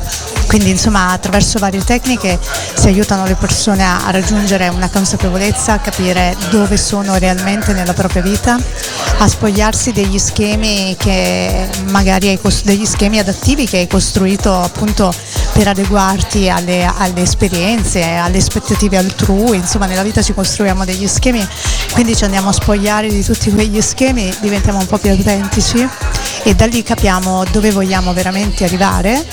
[0.51, 2.37] Quindi insomma attraverso varie tecniche
[2.73, 8.21] si aiutano le persone a, raggiungere una consapevolezza, a capire dove sono realmente nella propria
[8.21, 8.59] vita,
[9.19, 15.13] a spogliarsi degli schemi che magari hai cos- degli schemi adattivi che hai costruito appunto
[15.53, 21.47] per adeguarti alle, alle esperienze, alle aspettative altrui, insomma nella vita ci costruiamo degli schemi,
[21.93, 25.87] quindi ci andiamo a spogliare di tutti quegli schemi, diventiamo un po' più autentici
[26.43, 29.25] e da lì capiamo dove vogliamo veramente arrivare,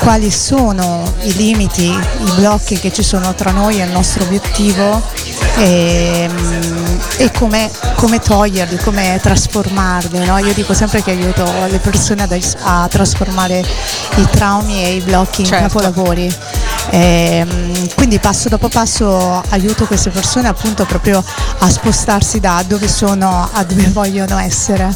[0.00, 5.00] quali sono i limiti, i blocchi che ci sono tra noi e il nostro obiettivo
[5.58, 6.28] e,
[7.18, 10.24] e come, come toglierli, come trasformarli.
[10.24, 10.38] no?
[10.38, 13.64] Io dico sempre che aiuto le persone ad- a trasformare
[14.16, 15.66] i traumi e i blocchi in Certo.
[15.66, 16.34] capolavori.
[16.90, 21.22] Ehm, quindi passo dopo passo aiuto queste persone appunto proprio
[21.58, 24.94] a spostarsi da dove sono a dove vogliono essere.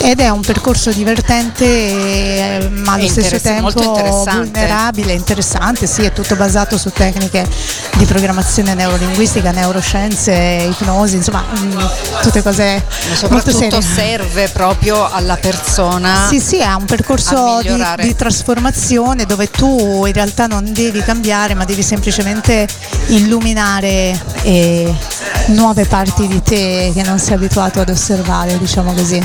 [0.00, 3.70] Ed è un percorso divertente eh, ma allo stesso tempo
[4.24, 7.46] vulnerabile, interessante, sì, è tutto basato su tecniche
[7.96, 11.78] di programmazione neurolinguistica, neuroscienze, ipnosi, insomma, mm,
[12.22, 12.84] tutte cose
[13.28, 13.82] molto Soprattutto serie.
[13.82, 16.26] serve proprio alla persona.
[16.28, 21.54] Sì, sì, è un percorso di, di trasformazione dove tu in realtà non devi cambiare,
[21.54, 22.68] ma devi semplicemente
[23.08, 24.94] illuminare eh,
[25.46, 29.20] nuove parti di te che non sei abituato ad osservare, diciamo così.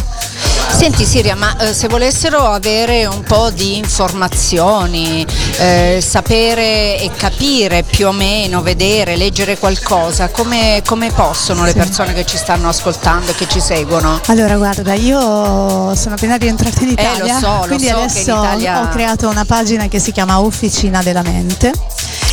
[0.84, 5.26] Senti Siria, ma eh, se volessero avere un po' di informazioni,
[5.60, 11.78] eh, sapere e capire più o meno, vedere, leggere qualcosa, come, come possono le Sì.
[11.78, 14.20] persone che ci stanno ascoltando e che ci seguono?
[14.26, 18.00] Allora, guarda, io sono appena rientrata in Eh, lo Italia, so, lo quindi so che
[18.00, 21.72] in adesso Italia- ho creato una pagina che si chiama Officina della Mente.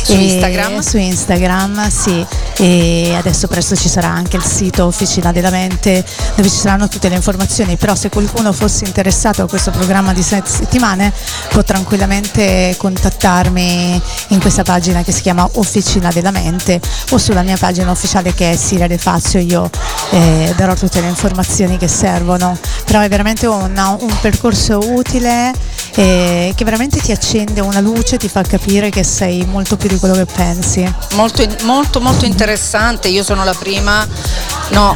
[0.03, 0.79] Su Instagram?
[0.79, 2.25] Su Instagram, sì.
[2.57, 6.03] E adesso presto ci sarà anche il sito Officina della Mente
[6.35, 7.75] dove ci saranno tutte le informazioni.
[7.75, 11.13] Però se qualcuno fosse interessato a questo programma di sette settimane
[11.49, 16.79] può tranquillamente contattarmi in questa pagina che si chiama Officina della Mente
[17.11, 19.39] o sulla mia pagina ufficiale che è Siria De Fazio.
[19.39, 19.69] Io
[20.11, 22.57] eh, darò tutte le informazioni che servono.
[22.85, 25.53] Però è veramente un, un percorso utile
[25.95, 29.99] eh, che veramente ti accende una luce, ti fa capire che sei molto più di
[29.99, 30.93] quello che pensi.
[31.13, 34.05] Molto, molto, molto interessante, io sono la prima,
[34.69, 34.95] no,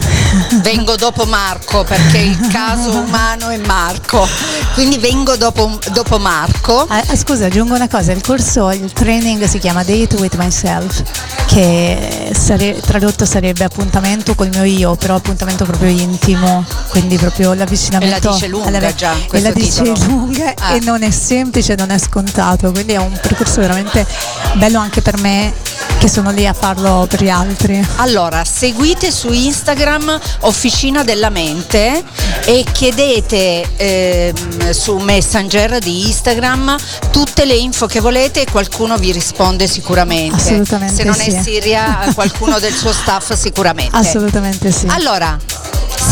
[0.61, 4.27] vengo dopo Marco perché il caso umano è Marco,
[4.73, 6.85] quindi vengo dopo, dopo Marco.
[6.87, 11.01] Ah, ah, scusa, aggiungo una cosa, il corso, il training si chiama Date with Myself,
[11.47, 18.15] che sare- tradotto sarebbe appuntamento col mio io, però appuntamento proprio intimo, quindi proprio l'avvicinamento.
[18.15, 19.95] E la dice lunga alla- già, E la dice titolo.
[20.07, 20.75] lunga Ah.
[20.75, 24.05] e non è semplice, non è scontato, quindi è un percorso veramente
[24.53, 25.51] bello anche per me
[25.97, 27.83] che sono lì a farlo per gli altri.
[27.95, 32.03] Allora, seguite su Instagram Officina della Mente
[32.45, 36.77] e chiedete ehm, su Messenger di Instagram
[37.09, 40.35] tutte le info che volete e qualcuno vi risponde sicuramente.
[40.35, 41.31] Assolutamente Se non sì.
[41.31, 43.95] è Siria, qualcuno del suo staff sicuramente.
[43.97, 44.85] Assolutamente sì.
[44.87, 45.35] Allora,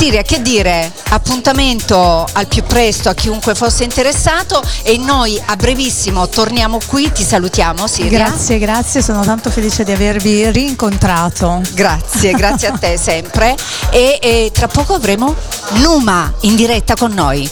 [0.03, 0.91] Siria, che dire?
[1.11, 7.23] Appuntamento al più presto a chiunque fosse interessato e noi a brevissimo torniamo qui, ti
[7.23, 8.27] salutiamo Siria.
[8.27, 11.61] Grazie, grazie, sono tanto felice di avervi rincontrato.
[11.71, 13.55] Grazie, grazie a te sempre.
[13.91, 15.33] E, e tra poco avremo
[15.75, 17.49] Numa in diretta con noi.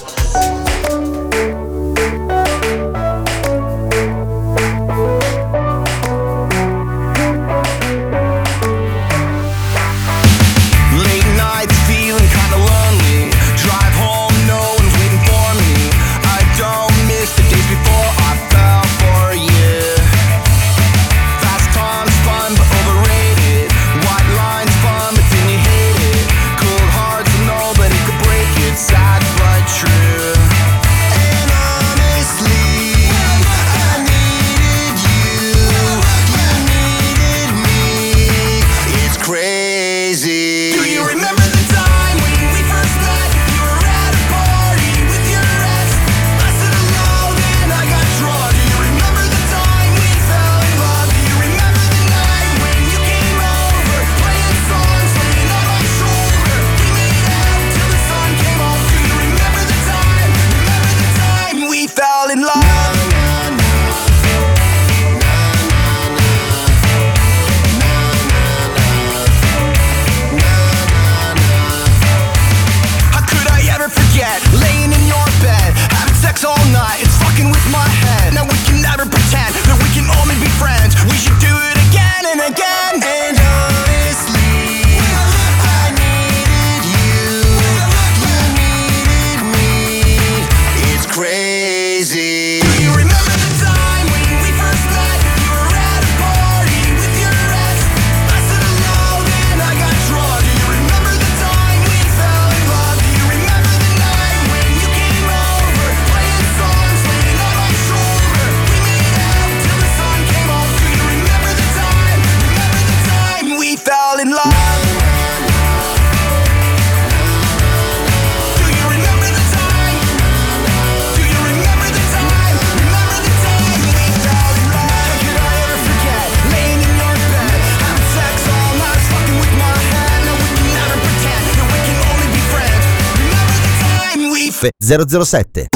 [134.98, 135.68] 007.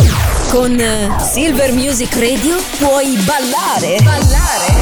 [0.49, 3.97] Con eh, Silver Music Radio puoi ballare.
[4.03, 4.73] Ballare.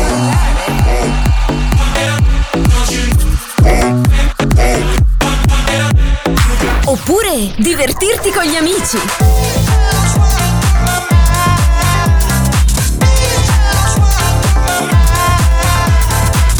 [6.85, 8.97] Oppure divertirti con gli amici.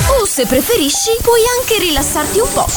[0.10, 2.68] O se preferisci, puoi anche rilassarti un po'.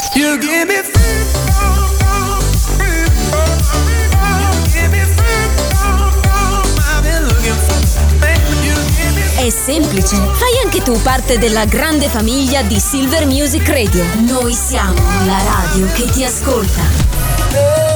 [9.37, 10.15] È semplice.
[10.15, 14.03] Fai anche tu parte della grande famiglia di Silver Music Radio.
[14.27, 17.86] Noi siamo la radio che ti ascolta.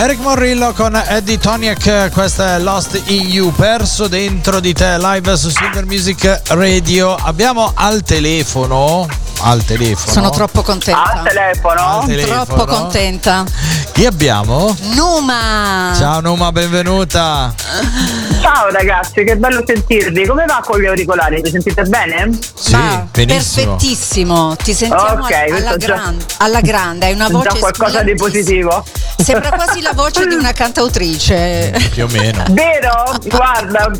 [0.00, 5.36] Eric Morrillo con Eddie Toniak, questa è Lost in You, perso dentro di te, live
[5.36, 7.16] su Silver Music Radio.
[7.16, 9.08] Abbiamo al telefono,
[9.40, 10.12] al telefono.
[10.12, 11.02] Sono troppo contenta.
[11.02, 12.06] Al telefono?
[12.24, 13.44] Troppo contenta.
[13.92, 14.72] Chi abbiamo?
[14.94, 15.92] Numa.
[15.96, 17.52] Ciao Numa, benvenuta.
[18.40, 20.26] Ciao ragazzi, che bello sentirvi.
[20.26, 21.40] Come va con gli auricolari?
[21.42, 22.30] Mi sentite bene?
[22.54, 22.76] Sì,
[23.12, 23.74] benissimo.
[23.76, 28.14] Perfettissimo, ti sentiamo Ok, alla, già- gran- alla grande, hai una Già voce qualcosa di
[28.14, 28.84] positivo.
[29.16, 31.72] Sembra quasi la voce di una cantautrice.
[31.90, 32.44] Più o meno.
[32.50, 33.12] Vero?
[33.24, 33.90] Guarda,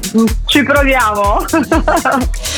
[0.46, 1.44] ci proviamo.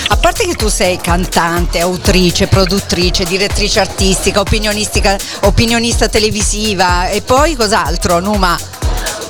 [0.08, 7.56] A parte che tu sei cantante, autrice, produttrice, direttrice artistica, opinionistica, opinionista televisiva e poi
[7.56, 8.58] cos'altro, Numa?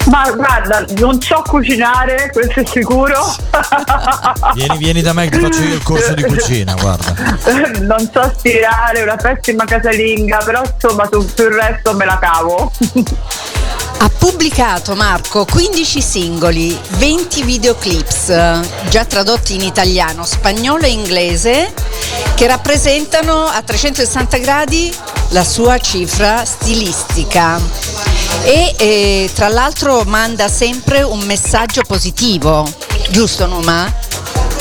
[0.06, 3.34] Ma guarda, non so cucinare, questo è sicuro.
[4.54, 7.14] Vieni, vieni da me che faccio io il corso di cucina, guarda.
[7.80, 12.72] non so stirare, una pessima casalinga, però insomma su- sul resto me la cavo.
[13.98, 21.72] Ha pubblicato Marco 15 singoli, 20 videoclips, già tradotti in italiano, spagnolo e inglese,
[22.34, 24.92] che rappresentano a 360 gradi
[25.28, 27.60] la sua cifra stilistica.
[28.42, 32.66] E eh, tra l'altro manda sempre un messaggio positivo,
[33.10, 33.92] giusto Numa?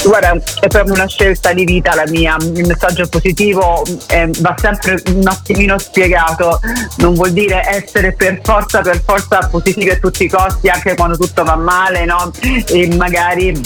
[0.04, 5.02] Guarda, è proprio una scelta di vita la mia, il messaggio positivo eh, va sempre
[5.14, 6.60] un attimino spiegato,
[6.98, 11.18] non vuol dire essere per forza, per forza positivi a tutti i costi anche quando
[11.18, 12.32] tutto va male, no?
[12.68, 13.60] E magari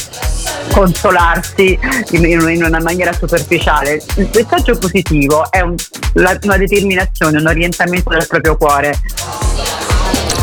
[0.71, 1.77] consolarsi
[2.11, 4.01] in, una maniera superficiale.
[4.15, 5.75] Il messaggio positivo è un-
[6.13, 8.99] la- una determinazione, un orientamento del proprio cuore.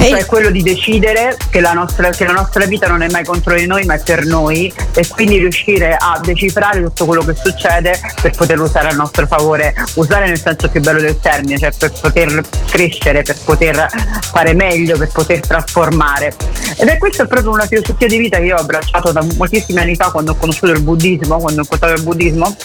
[0.09, 3.55] Cioè quello di decidere che la, nostra, che la nostra vita non è mai contro
[3.55, 8.01] di noi ma è per noi e quindi riuscire a decifrare tutto quello che succede
[8.21, 11.93] per poterlo usare a nostro favore, usare nel senso più bello del termine, cioè per
[12.01, 13.87] poter crescere, per poter
[14.33, 16.35] fare meglio, per poter trasformare.
[16.79, 19.97] Ed è questa proprio una filosofia di vita che io ho abbracciato da moltissimi anni
[19.97, 22.57] fa quando ho conosciuto il buddismo, quando ho incontrato il buddismo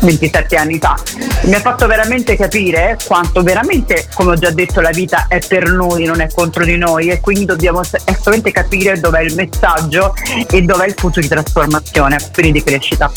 [0.00, 0.96] 27 anni fa.
[1.42, 5.70] Mi ha fatto veramente capire quanto veramente, come ho già detto, la vita è per
[5.70, 10.14] noi, non è contro di noi e quindi dobbiamo assolutamente capire dov'è il messaggio
[10.50, 13.10] e dov'è il punto di trasformazione, quindi di crescita.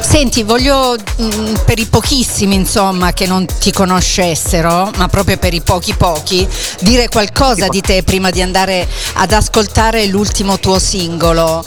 [0.00, 5.60] Senti, voglio mm, per i pochissimi insomma che non ti conoscessero, ma proprio per i
[5.60, 6.48] pochi pochi,
[6.80, 11.64] dire qualcosa di te prima di andare ad ascoltare l'ultimo tuo singolo.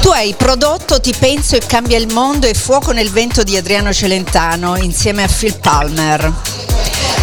[0.00, 3.92] Tu hai prodotto Ti penso e cambia il mondo e Fuoco nel vento di Adriano
[3.92, 6.32] Celentano insieme a Phil Palmer.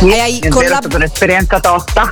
[0.01, 2.09] E hai, collab- un'esperienza tosta.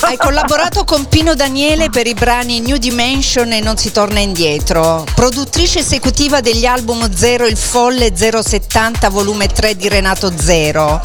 [0.00, 5.04] hai collaborato con Pino Daniele per i brani New Dimension e Non si torna indietro,
[5.14, 11.00] produttrice esecutiva degli album Zero il Folle 070 volume 3 di Renato Zero.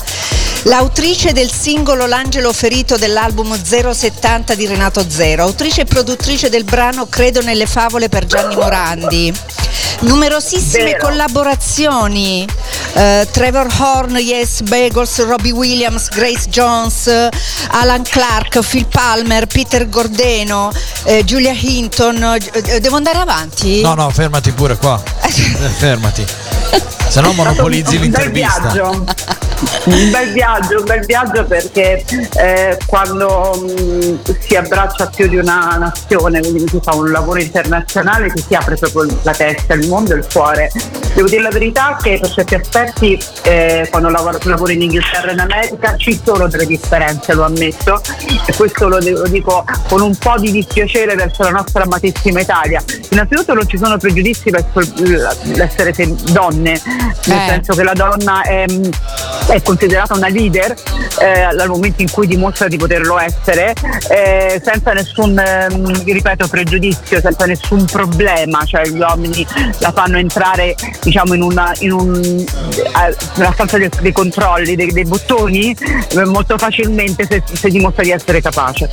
[0.64, 7.06] L'autrice del singolo L'angelo ferito dell'album 070 di Renato Zero, autrice e produttrice del brano
[7.07, 9.34] Credo nelle favole per Gianni Morandi.
[9.99, 11.06] Numerosissime Vero.
[11.07, 12.48] collaborazioni,
[12.94, 17.07] eh, Trevor Horn, Yes Bagels, Robbie Williams, Grace Jones,
[17.69, 20.72] Alan Clark, Phil Palmer, Peter Gordeno,
[21.03, 22.38] eh, Julia Hinton.
[22.52, 23.81] Eh, Devo andare avanti?
[23.81, 25.02] No, no, fermati pure qua.
[25.77, 26.26] Fermati.
[27.07, 28.60] Se no monopolizzi un bel l'intervista.
[28.72, 29.06] viaggio.
[29.85, 32.04] Un bel viaggio, un bel viaggio perché
[32.36, 38.32] eh, quando mh, si abbraccia più di una nazione, quindi si fa un lavoro internazionale,
[38.36, 40.72] si si apre proprio la testa, il mondo e il cuore.
[41.14, 45.34] Devo dire la verità che per certi aspetti eh, quando lavoro, lavoro in Inghilterra e
[45.34, 48.02] in America ci sono delle differenze, lo ammetto,
[48.46, 52.82] e questo lo, lo dico con un po' di dispiacere verso la nostra amatissima Italia.
[53.10, 54.80] Innanzitutto non ci sono pregiudizi verso
[55.54, 55.94] l'essere
[56.32, 56.82] donne,
[57.26, 57.48] nel Eh.
[57.48, 58.66] senso che la donna è,
[59.48, 60.76] è considerata una leader
[61.20, 63.74] eh, dal momento in cui dimostra di poterlo essere,
[64.10, 69.45] eh, senza nessun ehm, ripeto, pregiudizio, senza nessun problema, cioè gli uomini
[69.80, 74.91] la fanno entrare diciamo in una in un, eh, nella stanza dei, dei controlli, dei,
[74.91, 78.90] dei bottoni, eh, molto facilmente se, se dimostra di essere capace.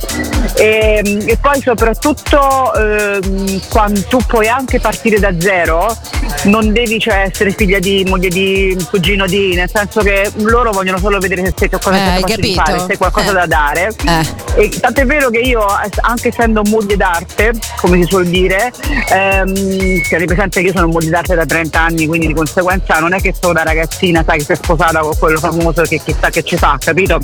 [0.55, 5.95] E, e poi soprattutto ehm, quando tu puoi anche partire da zero,
[6.43, 10.97] non devi cioè essere figlia di moglie di cugino di, nel senso che loro vogliono
[10.97, 13.33] solo vedere se sei qualcosa Eh, capace di fare, se hai qualcosa Eh.
[13.33, 13.95] da dare.
[14.05, 14.63] Eh.
[14.63, 15.65] E tant'è vero che io,
[16.01, 18.71] anche essendo moglie d'arte, come si suol dire,
[19.09, 23.13] ehm, tieni presente che io sono moglie d'arte da 30 anni, quindi di conseguenza non
[23.13, 26.29] è che sono una ragazzina, sai, che si è sposata con quello famoso che chissà
[26.29, 27.19] che ci fa, capito?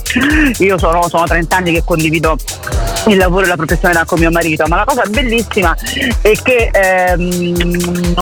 [0.60, 2.36] Io sono, sono 30 anni che condivido
[3.08, 5.76] il lavoro e la professionalità con mio marito, ma la cosa bellissima
[6.22, 8.16] è che ehm,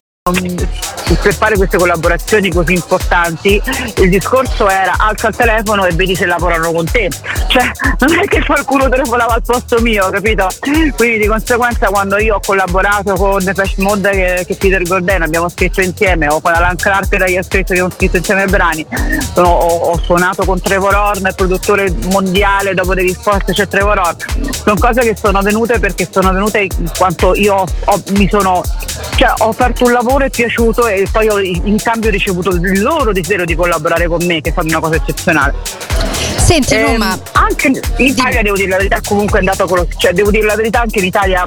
[1.22, 3.61] per fare queste collaborazioni così importanti
[3.98, 7.10] il discorso era alza il telefono e vedi se lavorano con te.
[7.48, 10.48] Cioè non è che qualcuno telefonava al posto mio capito?
[10.95, 15.49] Quindi di conseguenza quando io ho collaborato con Depeche Mode che, che Peter Gordeno abbiamo
[15.49, 18.86] scritto insieme o con Alan Clark che ha scritto abbiamo scritto insieme i brani
[19.36, 24.15] ho, ho suonato con Trevor Horn produttore mondiale dopo dei risposte c'è Trevor Horn.
[24.52, 28.64] Sono cose che sono venute perché sono venute in quanto io ho- ho- mi sono
[29.15, 33.12] cioè ho aperto un lavoro è piaciuto e poi ho in cambio ricevuto il loro
[33.12, 35.54] desiderio di collaborare con me che è stata una cosa eccezionale.
[36.38, 39.88] Senti Ehm, Numa, anche in Italia devo dire la verità comunque è andato con lo
[39.98, 41.44] cioè devo dire la verità anche in Italia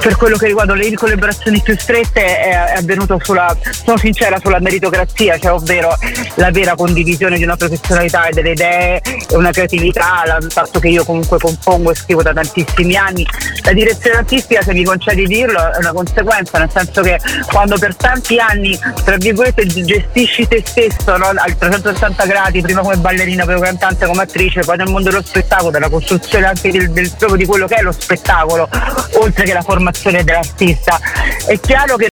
[0.00, 4.60] per quello che riguarda le collaborazioni più strette è, è avvenuto sulla, sono sincera, sulla
[4.60, 5.96] meritocrazia, cioè ovvero
[6.34, 10.88] la vera condivisione di una professionalità e delle idee e una creatività, il fatto che
[10.88, 13.26] io comunque compongo e scrivo da tantissimi anni.
[13.64, 17.18] La direzione artistica, se mi concedi di dirlo, è una conseguenza, nel senso che
[17.50, 21.32] quando per tanti anni, tra virgolette, gestisci te stesso no?
[21.34, 25.22] al 360 gradi, prima come ballerina, poi come cantante, come attrice, poi nel mondo dello
[25.22, 28.68] spettacolo, della costruzione anche del, del- proprio di quello che è lo spettacolo,
[29.14, 30.98] oltre che la formazione dell'artista.
[31.46, 32.08] È chiaro che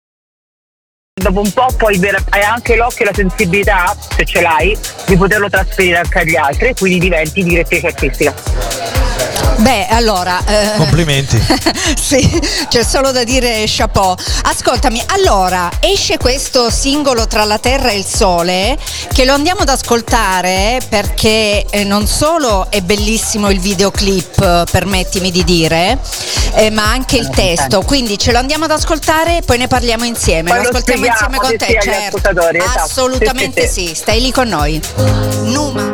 [1.21, 1.99] dopo un po' poi
[2.29, 4.77] hai anche l'occhio e la sensibilità, se ce l'hai,
[5.07, 8.33] di poterlo trasferire anche agli altri e quindi diventi direttrice artistica.
[9.61, 10.43] Beh, allora.
[10.45, 11.39] eh, Complimenti.
[12.01, 14.15] sì, c'è solo da dire chapeau.
[14.43, 18.75] Ascoltami, allora esce questo singolo tra la terra e il sole
[19.13, 25.29] che lo andiamo ad ascoltare perché eh, non solo è bellissimo il videoclip, eh, permettimi
[25.29, 25.99] di dire,
[26.55, 27.81] eh, ma anche il testo.
[27.83, 30.49] Quindi ce lo andiamo ad ascoltare e poi ne parliamo insieme.
[30.49, 32.17] Poi lo ascoltiamo insieme con te, certo.
[32.17, 32.79] esatto.
[32.79, 34.81] Assolutamente Sì, sì, sì, stai lì con noi.
[35.43, 35.90] Numa.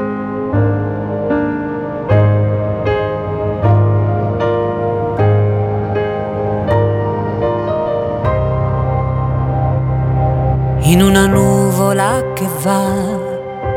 [10.87, 12.87] In una nuvola che va,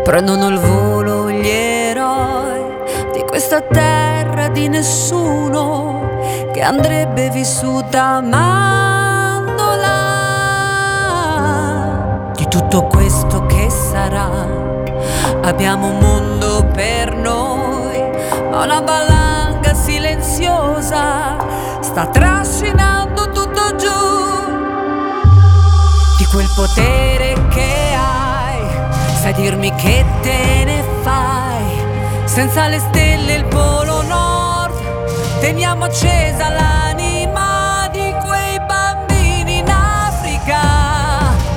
[0.05, 2.63] prendono il volo gli eroi
[3.13, 6.09] di questa terra di nessuno
[6.53, 9.89] che andrebbe vissuta mandola.
[12.37, 14.31] Di tutto questo che sarà,
[15.43, 18.09] abbiamo un mondo per noi,
[18.53, 21.37] ma una valanga silenziosa
[21.81, 23.00] sta trascinando
[26.61, 28.61] potere che hai,
[29.23, 31.65] sai dirmi che te ne fai,
[32.27, 34.75] senza le stelle il polo nord,
[35.41, 40.61] teniamo accesa l'anima di quei bambini in Africa,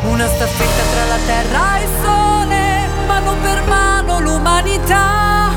[0.03, 5.49] una staffetta tra la terra e il sole, mano per mano l'umanità,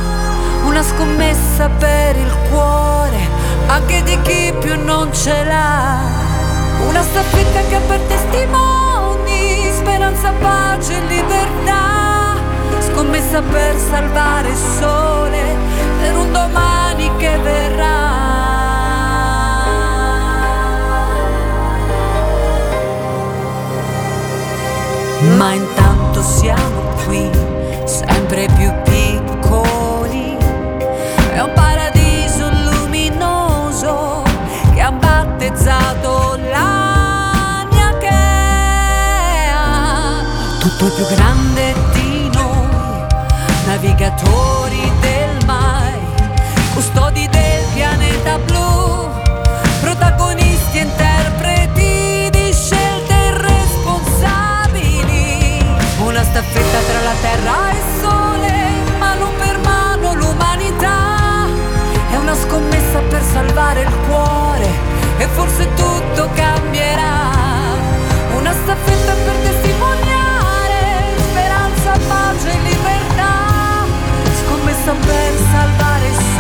[0.64, 3.28] una scommessa per il cuore,
[3.68, 6.24] anche di chi più non ce l'ha.
[6.89, 8.76] Una staffetta che per testimoni
[9.87, 12.35] speranza, pace e libertà.
[12.81, 15.43] Scommessa per salvare il sole
[16.01, 18.15] per un domani che verrà.
[25.37, 27.31] Ma intanto siamo qui,
[27.85, 28.86] sempre più
[40.87, 43.05] il più grande di noi,
[43.67, 45.99] navigatori del mare,
[46.75, 49.11] custodi del pianeta blu,
[49.81, 55.59] protagonisti interpreti di scelte irresponsabili,
[55.99, 58.69] una staffetta tra la terra e il sole,
[58.99, 61.49] mano per mano l'umanità,
[62.13, 64.69] è una scommessa per salvare il cuore
[65.19, 67.35] e forse tutto cambierà.
[68.37, 69.35] Una staffetta per
[74.87, 76.36] Scommessa per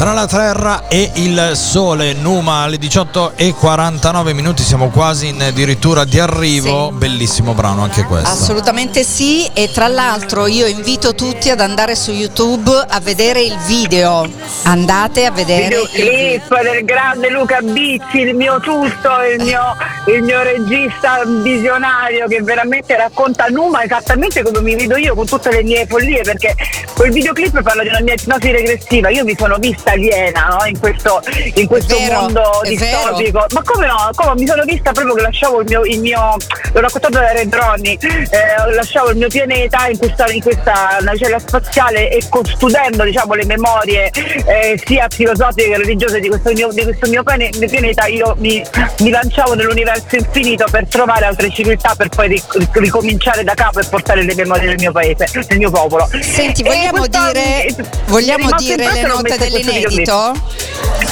[0.00, 5.42] Tra la terra e il sole, Numa alle 18 e 49 minuti, siamo quasi in
[5.42, 6.90] addirittura di arrivo.
[6.90, 8.30] Bellissimo brano anche questo.
[8.30, 13.58] Assolutamente sì e tra l'altro io invito tutti ad andare su YouTube a vedere il
[13.66, 14.26] video.
[14.62, 16.10] Andate a vedere il video.
[16.10, 22.40] Videoclip del grande Luca Bizzi, il mio tutto, il mio, il mio regista visionario che
[22.42, 26.54] veramente racconta Numa esattamente come mi vedo io con tutte le mie follie perché
[26.94, 30.64] quel videoclip parla di una mia ipnosi regressiva, io mi sono vista aliena no?
[30.66, 31.22] in questo,
[31.54, 34.10] in questo vero, mondo distopico, ma come no?
[34.14, 36.36] Come mi sono vista proprio che lasciavo il mio, il mio
[36.72, 41.38] l'ho raccontato da Red Ronnie, eh, lasciavo il mio pianeta in questa, in questa navicella
[41.38, 46.68] spaziale e con- studendo diciamo, le memorie eh, sia filosofiche che religiose di questo mio,
[46.72, 48.62] di questo mio piane- pianeta io mi,
[49.00, 53.84] mi lanciavo nell'universo infinito per trovare altre civiltà per poi ric- ricominciare da capo e
[53.84, 56.08] portare le memorie del mio paese, del mio popolo.
[56.20, 57.74] Senti, vogliamo dire, è
[58.06, 60.32] vogliamo dire le note dell'inedito?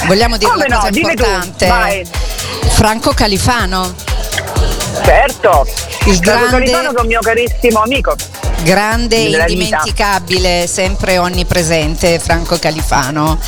[0.05, 0.81] Vogliamo dire Come una no?
[0.81, 1.67] cosa tu, importante?
[1.67, 2.07] vai.
[2.69, 3.93] Franco Califano.
[5.03, 5.67] Certo,
[6.05, 8.15] Il grande- che è un mio carissimo amico.
[8.63, 9.45] Grande, vita.
[9.47, 13.39] indimenticabile, sempre onnipresente Franco Califano.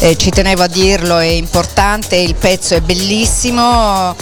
[0.00, 4.14] Eh, ci tenevo a dirlo, è importante, il pezzo è bellissimo.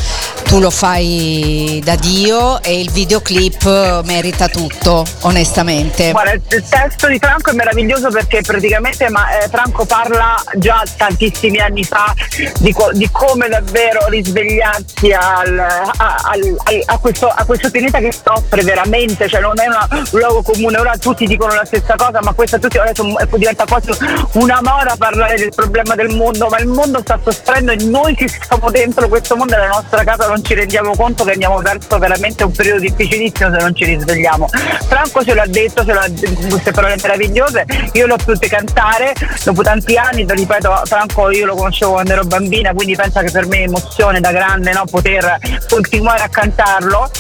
[0.47, 6.13] tu lo fai da Dio e il videoclip merita tutto, onestamente.
[6.13, 11.59] Guarda, il testo di Franco è meraviglioso perché praticamente ma, eh, Franco parla già tantissimi
[11.59, 12.15] anni fa
[12.61, 18.13] di, co- di come davvero risvegliarsi al- a, al- a questo, a questo pianeta che
[18.13, 22.33] soffre veramente, cioè non è un luogo comune, ora tutti dicono la stessa cosa, ma
[22.33, 23.05] questa tutti adesso
[23.37, 23.91] diventa quasi
[24.33, 28.29] una moda parlare del problema del mondo, ma il mondo sta soffrendo e noi che
[28.29, 31.99] siamo dentro questo mondo e la nostra casa non ci rendiamo conto che andiamo verso
[31.99, 34.49] veramente un periodo difficilissimo se non ci risvegliamo.
[34.89, 36.07] Franco ce l'ha detto, ce l'ha
[36.49, 39.13] queste parole meravigliose, io le ho potute cantare
[39.45, 43.31] dopo tanti anni, ti ripeto, Franco io lo conoscevo quando ero bambina, quindi pensa che
[43.31, 45.39] per me è emozione da grande no, poter
[45.69, 47.11] continuare a cantarlo.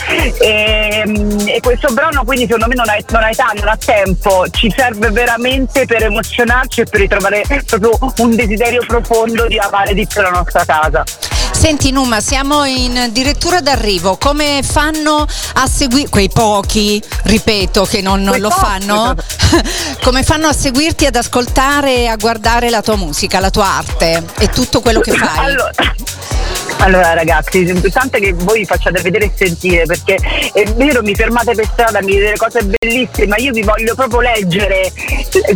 [0.47, 4.73] E questo brano quindi secondo me non ha, non ha età, non ha tempo, ci
[4.75, 10.21] serve veramente per emozionarci e per ritrovare proprio un desiderio profondo di amare di più
[10.23, 11.05] la nostra casa.
[11.53, 18.23] Senti Numa, siamo in addirittura d'arrivo, come fanno a seguire quei pochi, ripeto, che non,
[18.23, 19.15] non lo pochi, fanno?
[20.03, 24.23] come fanno a seguirti, ad ascoltare e a guardare la tua musica, la tua arte
[24.39, 25.47] e tutto quello che fai?
[25.47, 25.71] Allora,
[26.79, 30.19] allora ragazzi, l'importante è che voi vi facciate vedere e sentire perché
[30.53, 34.21] è vero mi fermate per strada, mi dite cose bellissime, ma io vi voglio proprio
[34.21, 34.93] leggere.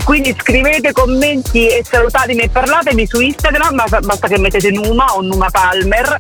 [0.05, 5.48] Quindi scrivete commenti e salutatemi e parlatemi su Instagram, basta, che mettete Numa o Numa
[5.51, 6.16] Palmer.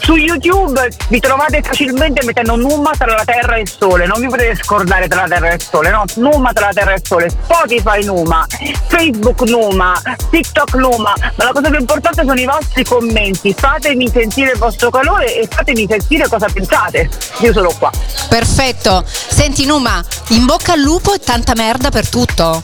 [0.00, 4.28] Su YouTube vi trovate facilmente mettendo Numa tra la terra e il sole, non vi
[4.28, 6.04] potete scordare tra la terra e il sole, no?
[6.16, 8.46] Numa tra la terra e il sole, Spotify Numa,
[8.88, 10.00] Facebook Numa,
[10.30, 14.90] TikTok Numa, ma la cosa più importante sono i vostri commenti, fatemi sentire il vostro
[14.90, 17.08] calore e fatemi sentire cosa pensate.
[17.40, 17.90] Io sono qua.
[18.28, 19.04] Perfetto.
[19.06, 22.62] Senti Numa, in bocca al lupo e tanta merda per tutto.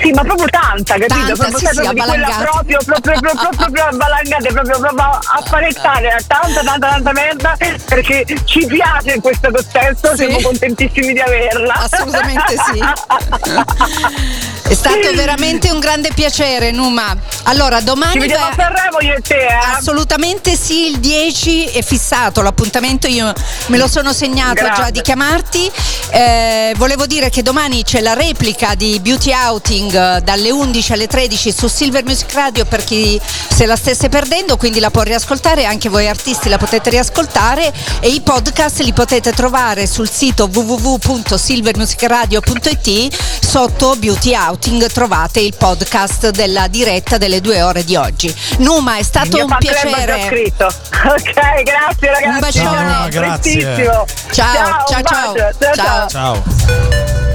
[0.00, 1.08] Sì, ma proprio tanta, capito?
[1.08, 5.42] Tanta, proprio, sì, sì, proprio di quella proprio, proprio, proprio, proprio avvalangate, proprio, proprio a
[5.48, 7.56] parettare tanta, tanta, tanta merda
[7.86, 11.74] perché ci piace in questo contesto, siamo contentissimi di averla.
[11.74, 14.54] Assolutamente sì.
[14.68, 17.16] È stato veramente un grande piacere, Numa.
[17.44, 18.12] Allora, domani.
[18.14, 19.58] Ci vediamo a Sanremo io e te, eh?
[19.76, 23.32] Assolutamente sì, il 10 è fissato l'appuntamento, io
[23.66, 24.76] me lo sono segnato Grande.
[24.76, 25.70] già di chiamarti.
[26.10, 29.55] Eh, volevo dire che domani c'è la replica di Beauty Outing
[29.94, 34.56] eh, dalle 11 alle 13 su Silver Music Radio per chi se la stesse perdendo,
[34.56, 39.30] quindi la può riascoltare, anche voi artisti la potete riascoltare e i podcast li potete
[39.32, 47.84] trovare sul sito www.silvermusicradio.it sotto Beauty Outing trovate il podcast della diretta delle due ore
[47.84, 48.32] di oggi.
[48.58, 50.54] Numa, è stato un piacere.
[51.06, 52.26] Ok, grazie ragazzi.
[52.26, 52.94] Un bacione.
[52.94, 54.04] A prestissimo.
[54.32, 55.32] Ciao, ciao, ciao.
[55.32, 55.74] bacio.
[55.74, 56.08] ciao.
[56.08, 56.42] ciao.
[56.42, 57.25] Ciao.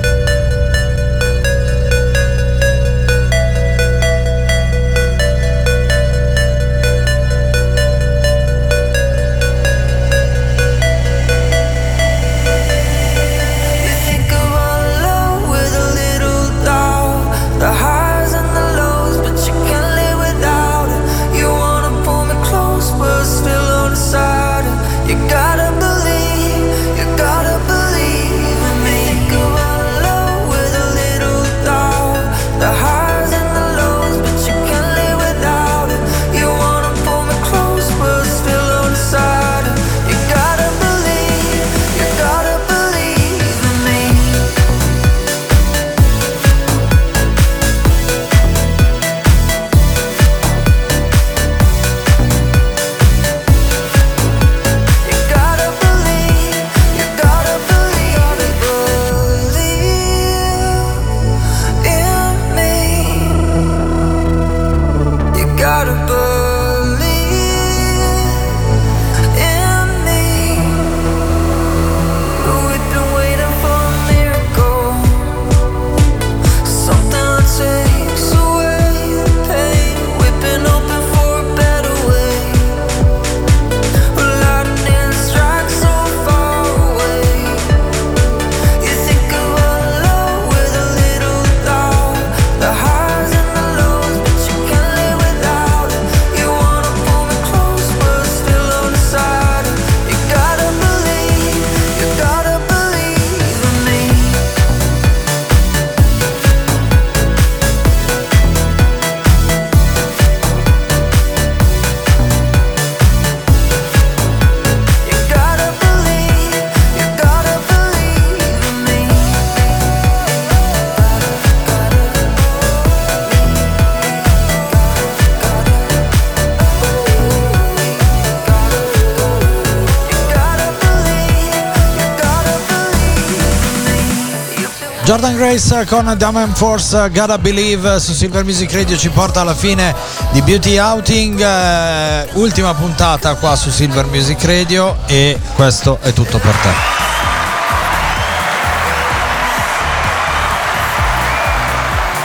[135.88, 139.94] Con Diamond Force Gotta Believe su Silver Music Radio ci porta alla fine
[140.32, 146.38] di Beauty Outing, eh, ultima puntata qua su Silver Music Radio e questo è tutto
[146.38, 146.70] per te.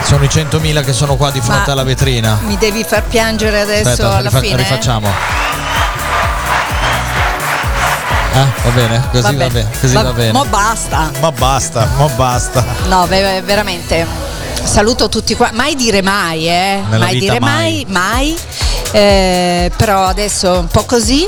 [0.04, 2.38] Sono i 100.000 che sono qua di fronte Ma- alla vetrina.
[2.44, 4.56] Mi devi far piangere adesso Aspetta, alla rifa- fine?
[4.56, 5.45] rifacciamo.
[8.36, 9.02] Eh, va bene?
[9.10, 9.48] Così va, Vabbè.
[9.48, 9.70] bene.
[9.80, 10.32] Così Va- va bene.
[10.32, 11.10] Mo basta.
[11.20, 12.64] Ma basta, ma basta.
[12.88, 14.06] No, ve- veramente.
[14.62, 15.50] Saluto tutti qua.
[15.54, 16.82] Mai dire mai, eh.
[16.88, 17.86] Nella mai vita dire mai.
[17.88, 18.38] mai, mai.
[18.92, 21.26] Eh, però adesso un po' così.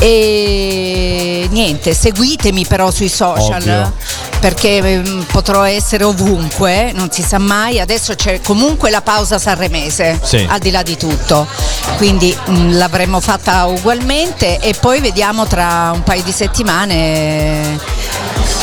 [0.00, 3.92] E niente, seguitemi però sui social Ovvio.
[4.40, 7.78] perché ehm, potrò essere ovunque, non si sa mai.
[7.80, 10.46] Adesso c'è comunque la pausa sanremese, Sì.
[10.48, 11.46] al di là di tutto.
[11.96, 17.78] Quindi mh, l'avremmo fatta ugualmente e poi vediamo tra un paio di settimane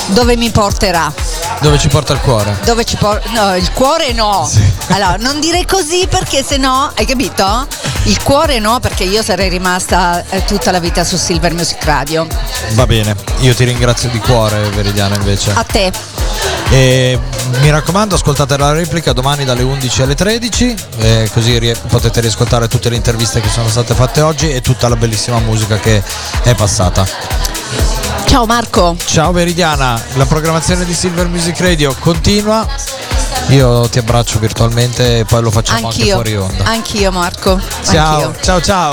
[0.07, 1.11] dove mi porterà.
[1.59, 2.57] Dove ci porta il cuore?
[2.65, 3.29] Dove ci porta?
[3.31, 4.49] No, il cuore no.
[4.89, 7.67] Allora, non dire così perché se no, hai capito?
[8.03, 12.25] Il cuore no, perché io sarei rimasta eh, tutta la vita su Silver Music Radio.
[12.71, 15.51] Va bene, io ti ringrazio di cuore, Veridiana, invece.
[15.53, 15.91] A te.
[16.71, 17.19] E
[17.59, 22.67] mi raccomando, ascoltate la replica domani dalle 11 alle 13, eh, così rie- potete riascoltare
[22.67, 26.01] tutte le interviste che sono state fatte oggi e tutta la bellissima musica che
[26.43, 27.05] è passata.
[28.25, 28.95] Ciao Marco.
[29.05, 32.65] Ciao Veridiana, la programmazione di Silver Music Radio continua.
[33.47, 36.13] Io ti abbraccio virtualmente e poi lo facciamo anche Anch'io.
[36.13, 36.63] fuori onda.
[36.63, 37.59] Anch'io Marco.
[37.83, 38.35] Ciao, Anch'io.
[38.41, 38.89] ciao, ciao.